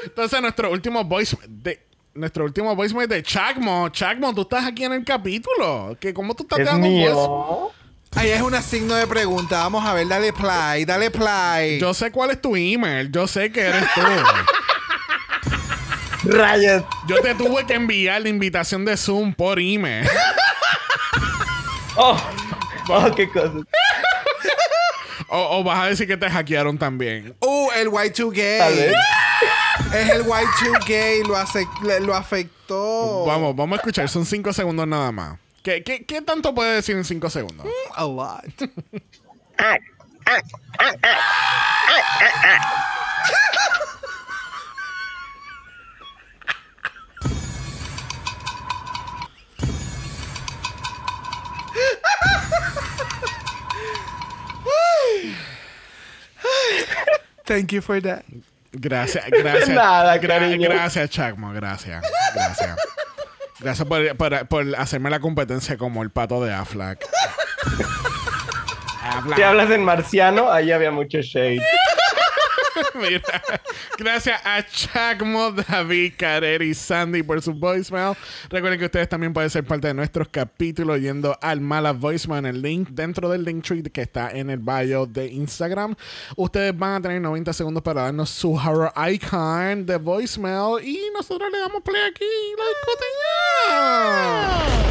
[0.04, 3.90] Entonces, nuestro último voice de nuestro último voicemail de Chacmo.
[3.90, 5.98] Chacmo, tú estás aquí en el capítulo.
[6.00, 7.12] ¿Que ¿Cómo tú estás Es dando un voice?
[7.14, 7.72] mío.
[8.16, 9.58] Ahí es un signo de pregunta.
[9.58, 11.78] Vamos a ver, dale play, dale play.
[11.80, 13.12] Yo sé cuál es tu email.
[13.12, 14.02] Yo sé que eres tú.
[16.30, 16.84] Rayos.
[17.08, 20.08] Yo te tuve que enviar la invitación de Zoom por email.
[21.98, 22.18] Oh,
[22.90, 23.58] oh, qué cosa.
[25.30, 27.36] o, o vas a decir que te hackearon también.
[27.40, 28.58] Uh, el Y2K.
[28.60, 28.96] Tal vez.
[29.94, 31.68] Es el Y2K, lo, hace,
[32.02, 33.26] lo afectó.
[33.26, 34.10] Vamos, vamos a escuchar.
[34.10, 35.38] Son cinco segundos nada más.
[35.64, 37.66] ¿Qué, qué, qué tanto puede decir en cinco segundos?
[37.96, 38.44] A lot.
[57.46, 58.24] Thank you for that.
[58.72, 59.70] Gracias, gracias.
[59.70, 60.70] Nada, cariño.
[60.70, 61.54] Gracias, Chacmo.
[61.54, 62.04] Gracias.
[62.34, 62.78] Gracias.
[63.60, 67.06] Gracias por, por- por hacerme la competencia como el pato de Aflac.
[69.02, 69.38] Aflac.
[69.38, 71.62] Si hablas en marciano, ahí había mucho shade.
[72.96, 73.22] Mira,
[73.98, 78.16] gracias a Chacmo, David, Karer y Sandy por su voicemail.
[78.50, 82.56] Recuerden que ustedes también pueden ser parte de nuestros capítulos yendo al Mala Voicemail en
[82.56, 85.96] el link dentro del link tree que está en el bio de Instagram.
[86.36, 91.52] Ustedes van a tener 90 segundos para darnos su horror icon de voicemail y nosotros
[91.52, 92.56] le damos play aquí y
[93.70, 94.85] discutimos.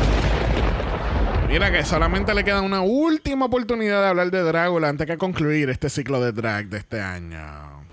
[1.54, 5.70] Mira que solamente le queda una última oportunidad de hablar de Drácula antes que concluir
[5.70, 7.84] este ciclo de drag de este año.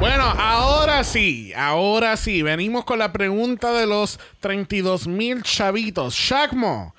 [0.00, 6.14] Bueno, ahora sí, ahora sí, venimos con la pregunta de los 32 mil chavitos.
[6.14, 6.94] Shakmo,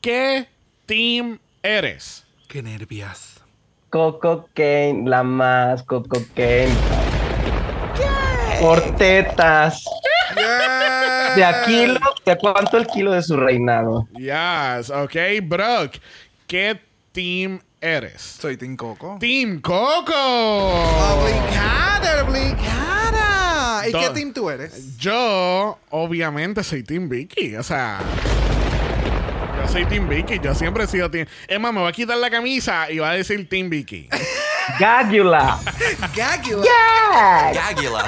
[0.00, 0.46] ¿qué
[0.86, 2.24] team eres?
[2.46, 3.40] Qué nervias.
[3.90, 6.70] Coco Kane, la más Coco Kane.
[8.60, 9.82] Por tetas.
[11.34, 11.64] De a
[12.36, 14.08] kilo, ¿de cuánto el kilo de su reinado?
[14.18, 15.94] Yes, ok, Brock,
[16.46, 16.80] ¿qué
[17.12, 18.20] team eres?
[18.40, 19.16] Soy Team Coco.
[19.20, 20.12] Team Coco.
[20.14, 23.88] Obligada, obligada.
[23.88, 24.96] ¿Y Do- qué team tú eres?
[24.98, 27.56] Yo, obviamente, soy Team Vicky.
[27.56, 28.00] O sea,
[29.62, 30.38] yo soy Team Vicky.
[30.42, 31.26] Yo siempre he sido Team.
[31.46, 34.08] Es más, me voy a quitar la camisa y va a decir Team Vicky.
[34.76, 35.58] Gagula.
[36.14, 37.52] Gagula.
[37.54, 38.04] Gagula.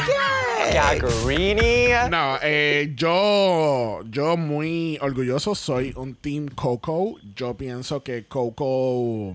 [0.73, 1.89] Gagarini.
[2.11, 7.17] No, eh, yo, yo muy orgulloso soy un Team Coco.
[7.35, 9.35] Yo pienso que Coco.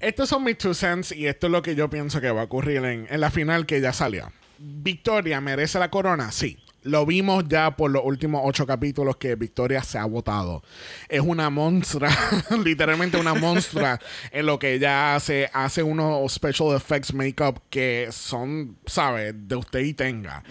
[0.00, 2.44] Estos son mis two cents y esto es lo que yo pienso que va a
[2.44, 4.30] ocurrir en, en la final que ya salió.
[4.58, 6.58] Victoria merece la corona, sí.
[6.86, 10.62] Lo vimos ya por los últimos ocho capítulos que Victoria se ha votado.
[11.08, 12.08] Es una monstrua,
[12.64, 13.98] literalmente una monstrua
[14.30, 15.50] en lo que ella hace.
[15.52, 19.34] Hace unos special effects makeup que son, ¿sabes?
[19.36, 20.42] De usted y tenga.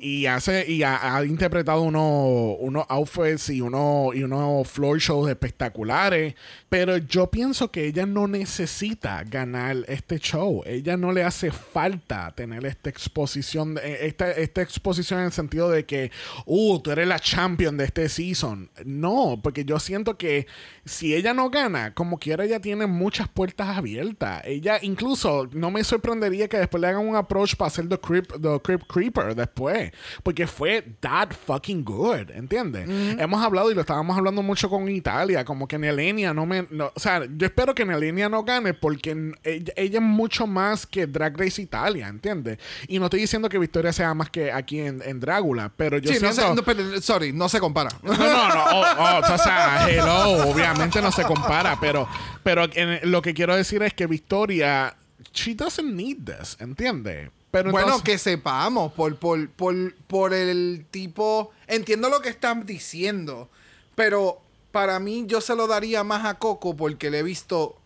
[0.00, 5.28] Y hace y ha, ha interpretado unos unos outfits y unos y unos floor shows
[5.28, 6.34] espectaculares.
[6.68, 10.62] Pero yo pienso que ella no necesita ganar este show.
[10.64, 15.70] Ella no le hace falta tener esta exposición, eh, esta, esta exposición en el sentido
[15.70, 16.10] de que,
[16.46, 18.70] uh, tú eres la champion de este season.
[18.84, 20.46] No, porque yo siento que
[20.84, 24.42] si ella no gana, como quiera, ella tiene muchas puertas abiertas.
[24.44, 28.32] Ella, incluso, no me sorprendería que después le hagan un approach para hacer The Creep,
[28.40, 29.92] the creep Creeper después.
[30.22, 32.88] Porque fue that fucking good, ¿entiendes?
[33.18, 36.66] Hemos hablado y lo estábamos hablando mucho con Italia, como que Nelenia no me.
[36.70, 41.06] no- o sea, yo espero que Nelenia no gane porque ella es mucho más que
[41.06, 42.58] Drag Race Italia, ¿entiendes?
[42.88, 46.12] Y no estoy diciendo que Victoria sea más que aquí en, en Drácula, pero yo
[46.12, 46.50] sí, no siento.
[46.50, 47.90] se, no, pero, sorry, no se compara.
[48.02, 48.64] No, no, no.
[48.72, 50.50] oh, oh, o sea, hello.
[50.50, 52.08] Obviamente no se compara, pero,
[52.42, 54.94] pero en- lo que quiero decir es que Victoria,
[55.32, 57.30] she doesn't need this, ¿entiendes?
[57.50, 61.50] Pero bueno, entonces- que sepamos, por, por, por, por el tipo.
[61.66, 63.50] Entiendo lo que están diciendo,
[63.94, 64.40] pero
[64.70, 67.76] para mí yo se lo daría más a Coco porque le he visto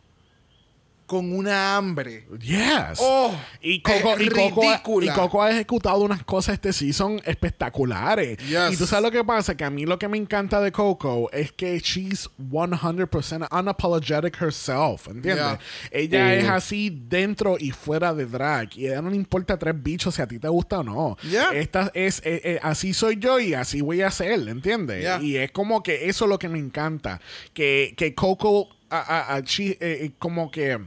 [1.06, 2.26] con una hambre.
[2.40, 2.98] Yes.
[2.98, 8.38] Oh, y, Coco, es y, Coco y Coco ha ejecutado unas cosas este season espectaculares.
[8.38, 8.72] Yes.
[8.72, 11.30] Y tú sabes lo que pasa, que a mí lo que me encanta de Coco
[11.32, 15.36] es que she's 100% unapologetic herself, ¿entiendes?
[15.36, 15.60] Yeah.
[15.90, 16.44] Ella Sí.
[16.44, 18.76] es así dentro y fuera de drag.
[18.76, 21.16] Y a ella no le importa tres bichos si a ti te gusta o no.
[21.22, 21.50] Yeah.
[21.52, 25.02] Esta es, eh, eh, así soy yo y así voy a ser, ¿entiendes?
[25.02, 25.22] Yeah.
[25.22, 27.20] Y es como que eso es lo que me encanta.
[27.54, 30.78] Que, que Coco a- a- she- eh, eh, como que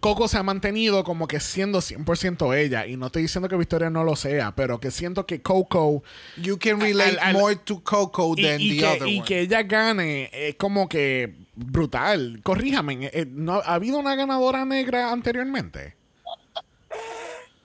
[0.00, 3.90] Coco se ha mantenido como que siendo 100% ella y no estoy diciendo que Victoria
[3.90, 6.02] no lo sea pero que siento que Coco
[6.36, 9.18] You can relate al- al- more to Coco y, than y the que, other y
[9.18, 9.24] one.
[9.26, 15.12] que ella gane es como que brutal corríjame eh, ¿no ha habido una ganadora negra
[15.12, 15.94] anteriormente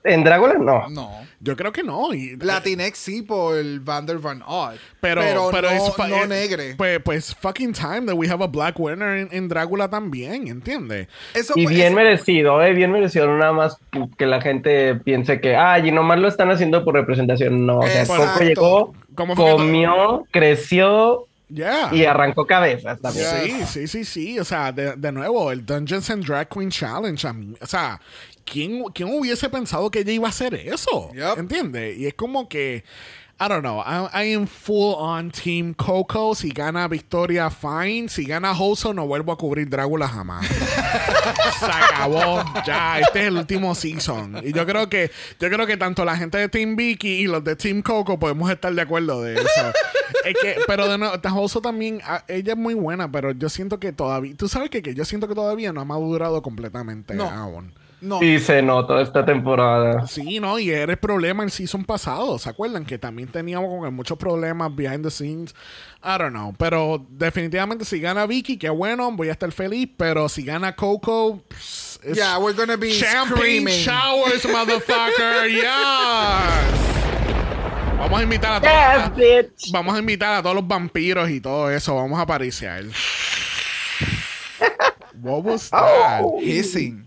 [0.06, 0.88] en Drácula no.
[0.90, 1.26] No.
[1.41, 2.11] Yo creo que no.
[2.14, 4.76] Y, Latinx sí por el Van der Van Odd.
[4.99, 6.76] pero, pero, pero, no, es no eh, negre.
[6.76, 11.07] Pues, pues fucking time that we have a black winner en, en Drácula también, ¿entiendes?
[11.34, 13.27] Eso Y bien eso- merecido, eh, bien merecido.
[13.27, 13.77] No nada más
[14.18, 17.65] que la gente piense que, ay, y nomás lo están haciendo por representación.
[17.65, 18.26] No, o sea, Exacto.
[18.34, 21.90] Coco llegó, ¿Cómo fue que- comió, creció Yeah.
[21.94, 23.27] y arrancó cabezas también.
[23.44, 24.40] Sí, sí, sí, sí.
[24.40, 27.27] O sea, de, de nuevo, el Dungeons and Drag Queen Challenge.
[27.27, 28.02] a mí- o sea,
[28.45, 31.11] ¿quién, ¿quién hubiese pensado que ella iba a hacer eso?
[31.13, 31.38] Yup.
[31.39, 31.97] ¿Entiendes?
[31.97, 32.84] Y es como que.
[33.38, 33.81] I don't know.
[33.81, 36.34] I, I am full on Team Coco.
[36.35, 38.07] Si gana Victoria, fine.
[38.07, 40.47] Si gana Hoso, no vuelvo a cubrir Drácula jamás.
[41.59, 42.41] Se acabó.
[42.65, 44.41] Ya, este es el último season.
[44.41, 47.43] Y yo creo que, yo creo que tanto la gente de Team Vicky y los
[47.43, 49.73] de Team Coco podemos estar de acuerdo de eso.
[50.23, 53.81] es que, pero de nuevo, Hoso también, ah, ella es muy buena, pero yo siento
[53.81, 57.30] que todavía, tú sabes que, que yo siento que todavía no ha madurado completamente No.
[57.30, 57.73] aún.
[58.01, 58.22] No.
[58.22, 60.05] Y se notó esta temporada.
[60.07, 62.85] Sí, no, y era el problema el season pasado, ¿se acuerdan?
[62.85, 65.55] Que también teníamos como que muchos problemas behind the scenes.
[66.03, 70.30] I don't know, pero definitivamente si gana Vicky, qué bueno, voy a estar feliz, pero
[70.30, 73.73] si gana Coco, pss, it's Yeah, we're gonna be champagne screaming.
[73.73, 75.63] showers, motherfucker, yes.
[77.97, 78.73] Vamos a invitar a todos.
[78.73, 79.72] Yes, bitch.
[79.72, 81.95] Vamos a invitar a todos los vampiros y todo eso.
[81.95, 82.84] Vamos a apariciar.
[85.22, 86.23] What was that?
[86.39, 87.05] Hissing.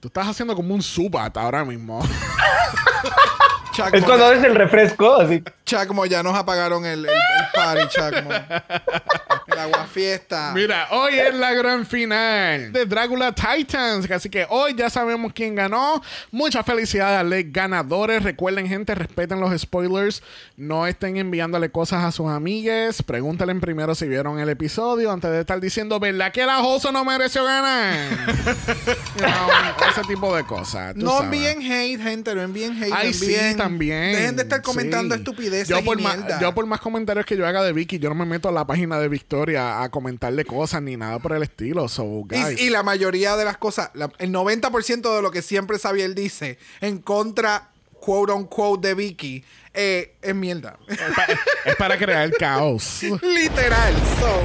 [0.00, 2.00] Tú estás haciendo como un subat ahora mismo.
[3.72, 5.42] Chacmo, Es cuando ves el refresco, así.
[5.64, 8.30] Chacmo, ya nos apagaron el, el, el party, Chacmo.
[9.58, 10.52] El aguafiesta.
[10.54, 14.08] Mira, hoy es la gran final de Drácula Titans.
[14.08, 16.00] Así que hoy ya sabemos quién ganó.
[16.30, 18.22] Muchas felicidades a los ganadores.
[18.22, 20.22] Recuerden, gente, respeten los spoilers.
[20.56, 23.02] No estén enviándole cosas a sus amigues.
[23.02, 27.04] Pregúntale primero si vieron el episodio antes de estar diciendo, ¿verdad que la Joso no
[27.04, 27.96] mereció ganar?
[29.16, 30.94] Know, ese tipo de cosas.
[30.94, 32.92] No envíen hate, gente, no envíen hate.
[32.94, 34.12] Ay, sí, también.
[34.12, 35.20] Dejen de estar comentando Sí.
[35.20, 36.38] estupideces yo por, mierda.
[36.40, 38.66] yo por más comentarios que yo haga de Vicky, yo no me meto a la
[38.66, 41.88] página de Victoria a comentarle cosas ni nada por el estilo.
[41.88, 42.60] So, guys.
[42.60, 46.14] Y, y la mayoría de las cosas, la- el 90% de lo que siempre Xavier
[46.14, 47.70] dice en contra,
[48.00, 49.44] quote unquote, de Vicky,
[49.74, 50.76] eh, es mierda.
[50.88, 51.26] es, pa-
[51.64, 53.02] es para crear caos.
[53.22, 53.94] Literal.
[54.20, 54.42] So,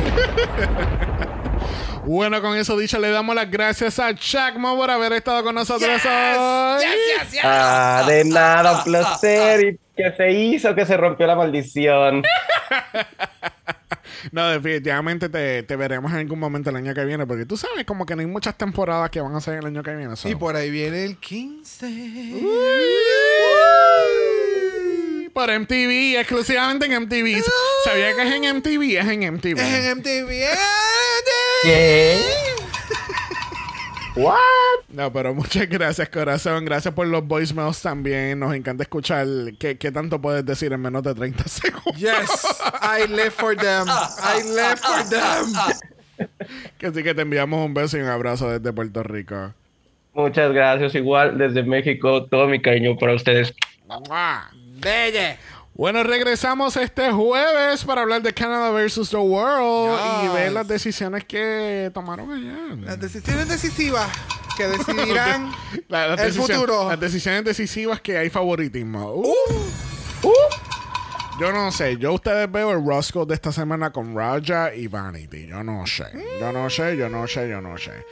[2.06, 6.02] Bueno, con eso dicho, le damos las gracias a Chacmo por haber estado con nosotros
[6.04, 6.84] hoy.
[7.42, 9.80] Ah, de nada, un placer.
[9.96, 12.24] Y que se hizo, que se rompió la maldición.
[14.32, 17.86] No, definitivamente te, te veremos en algún momento el año que viene, porque tú sabes
[17.86, 20.16] como que no hay muchas temporadas que van a ser el año que viene.
[20.16, 20.30] so.
[20.30, 22.44] y por ahí viene el 15.
[25.34, 27.44] Por MTV, exclusivamente en MTV.
[27.84, 29.00] ¿Sabía que es en MTV?
[29.00, 29.60] Es en MTV.
[29.60, 30.30] Es en MTV.
[31.64, 32.18] ¿Qué?
[34.16, 34.36] What?
[34.90, 36.66] No, pero muchas gracias, corazón.
[36.66, 38.40] Gracias por los voicemails también.
[38.40, 39.26] Nos encanta escuchar
[39.60, 41.98] qué, qué tanto puedes decir en menos de 30 segundos.
[41.98, 42.46] Yes,
[42.82, 43.88] I live for them.
[43.88, 45.54] I live for them.
[46.78, 49.54] Que Así que te enviamos un beso y un abrazo desde Puerto Rico.
[50.14, 50.94] Muchas gracias.
[50.94, 53.54] Igual desde México, todo mi cariño para ustedes.
[54.80, 55.38] Belle.
[55.76, 61.24] Bueno, regresamos este jueves para hablar de Canada versus the World y ver las decisiones
[61.26, 62.76] que tomaron allá.
[62.86, 64.08] Las decisiones decisivas
[64.56, 65.52] que decidirán
[65.88, 66.90] La- el decisión- futuro.
[66.90, 69.14] Las decisiones decisivas que hay favoritismo.
[69.16, 69.34] Uh,
[71.40, 71.98] Yo no sé.
[71.98, 75.48] Yo ustedes veo el Roscoe de esta semana con Raja y Vanity.
[75.48, 76.06] Yo no sé.
[76.40, 78.06] Yo no sé, yo no sé, yo no sé.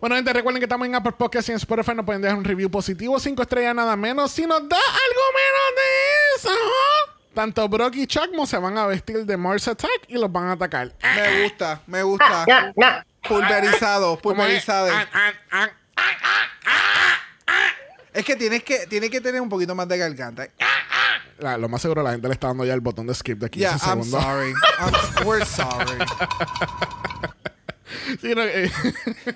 [0.00, 1.94] Bueno, gente, recuerden que estamos en Apple Podcast y en Spotify.
[1.94, 4.30] Nos pueden dejar un review positivo, cinco estrellas nada menos.
[4.30, 6.50] Si nos da algo menos de eso,
[7.34, 10.52] tanto Brock y Chacmo se van a vestir de Mars Attack y los van a
[10.52, 10.92] atacar.
[11.02, 13.06] Me gusta, me gusta.
[13.26, 14.88] Pulverizado, Como es, pulverizado.
[18.16, 20.48] Ah, ah, ah, Es que tienes que, tienes que tener un poquito más de garganta.
[21.38, 23.50] la- lo más seguro la gente le está dando ya el botón de skip de
[23.50, 24.22] 15 Yeah, I'm segundos.
[24.22, 24.52] sorry.
[24.78, 25.98] I'm- we're sorry.
[28.20, 28.70] Sí, no, eh,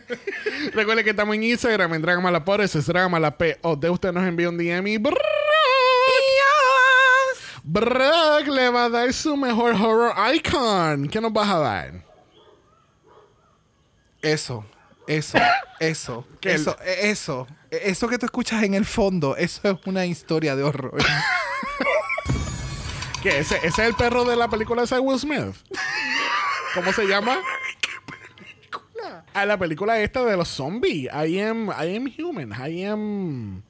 [0.74, 3.40] Recuerden que estamos en Instagram, en Dragon Malapor, ese es Dragon Malap.
[3.62, 5.16] O de usted nos envía un DM y Brock,
[7.62, 11.09] Brock le va a dar su mejor horror icon.
[11.09, 12.05] ¿Qué nos vas a dar?
[14.23, 14.65] Eso,
[15.16, 15.39] eso,
[15.81, 20.07] eso, eso, e- eso, e- eso que tú escuchas en el fondo, eso es una
[20.07, 20.97] historia de horror.
[23.23, 23.39] ¿Qué?
[23.41, 25.55] ¿Ese, ese es el perro de la película de Will Smith?
[26.74, 27.39] ¿Cómo se llama?
[29.32, 31.05] Ah, la película esta de los zombies.
[31.12, 32.53] I am, I am human.
[32.53, 33.62] I am.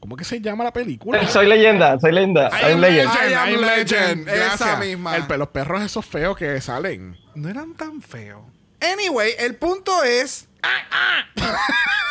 [0.00, 1.26] ¿Cómo que se llama la película?
[1.28, 2.48] Soy leyenda, soy leyenda.
[2.48, 3.14] I Soy am leyenda.
[3.14, 4.26] legend, I am I am legend.
[4.26, 4.52] legend.
[4.54, 5.16] Esa misma.
[5.16, 7.16] El los perros esos feos que salen.
[7.34, 8.42] No eran tan feos.
[8.80, 10.47] Anyway, el punto es.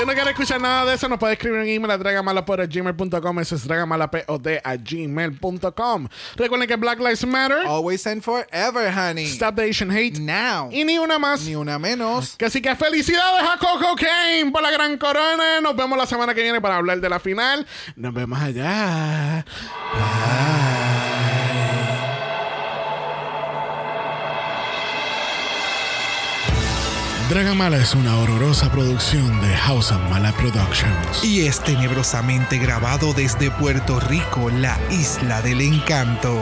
[0.00, 3.40] Si no quiere escuchar nada de eso, nos puede escribir un email a dragamalapod.gmail.com.
[3.40, 6.08] Eso es dragamalapod a gmail.com.
[6.36, 7.66] Recuerden que Black Lives Matter.
[7.66, 9.26] Always and forever, honey.
[9.26, 10.18] Stop the Asian hate.
[10.18, 10.70] Now.
[10.72, 11.42] Y ni una más.
[11.42, 12.34] Ni una menos.
[12.38, 15.60] Que así que felicidades a Coco Kane por la gran corona.
[15.60, 17.66] Nos vemos la semana que viene para hablar de la final.
[17.94, 19.44] Nos vemos allá.
[27.30, 31.22] Dragamala es una horrorosa producción de House of Mala Productions.
[31.22, 36.36] Y es tenebrosamente grabado desde Puerto Rico, la isla del encanto.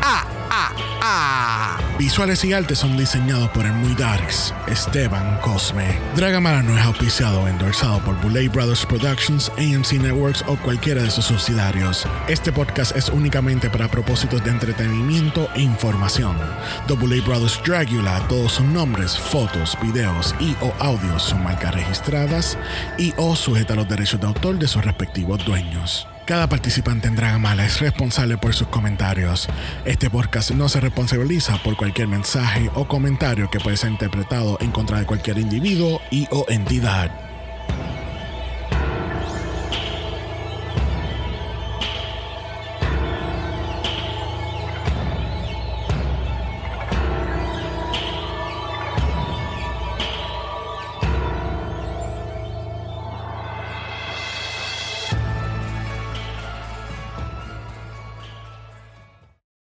[0.00, 1.80] ¡Ah, ah, ah!
[2.00, 5.98] Visuales y artes son diseñados por el muy darks, Esteban Cosme.
[6.16, 11.10] Dragamala no es auspiciado o endorsado por Boulay Brothers Productions, AMC Networks o cualquiera de
[11.10, 12.06] sus subsidiarios.
[12.26, 16.38] Este podcast es únicamente para propósitos de entretenimiento e información.
[16.86, 22.58] The Boulay Brothers Dragula, todos sus nombres, fotos, videos y o audios son marcas registradas
[22.98, 26.06] y o sujeta a los derechos de autor de sus respectivos dueños.
[26.26, 29.48] Cada participante en Dragamala es responsable por sus comentarios.
[29.84, 34.70] Este podcast no se responsabiliza por cualquier mensaje o comentario que puede ser interpretado en
[34.70, 37.10] contra de cualquier individuo y o entidad.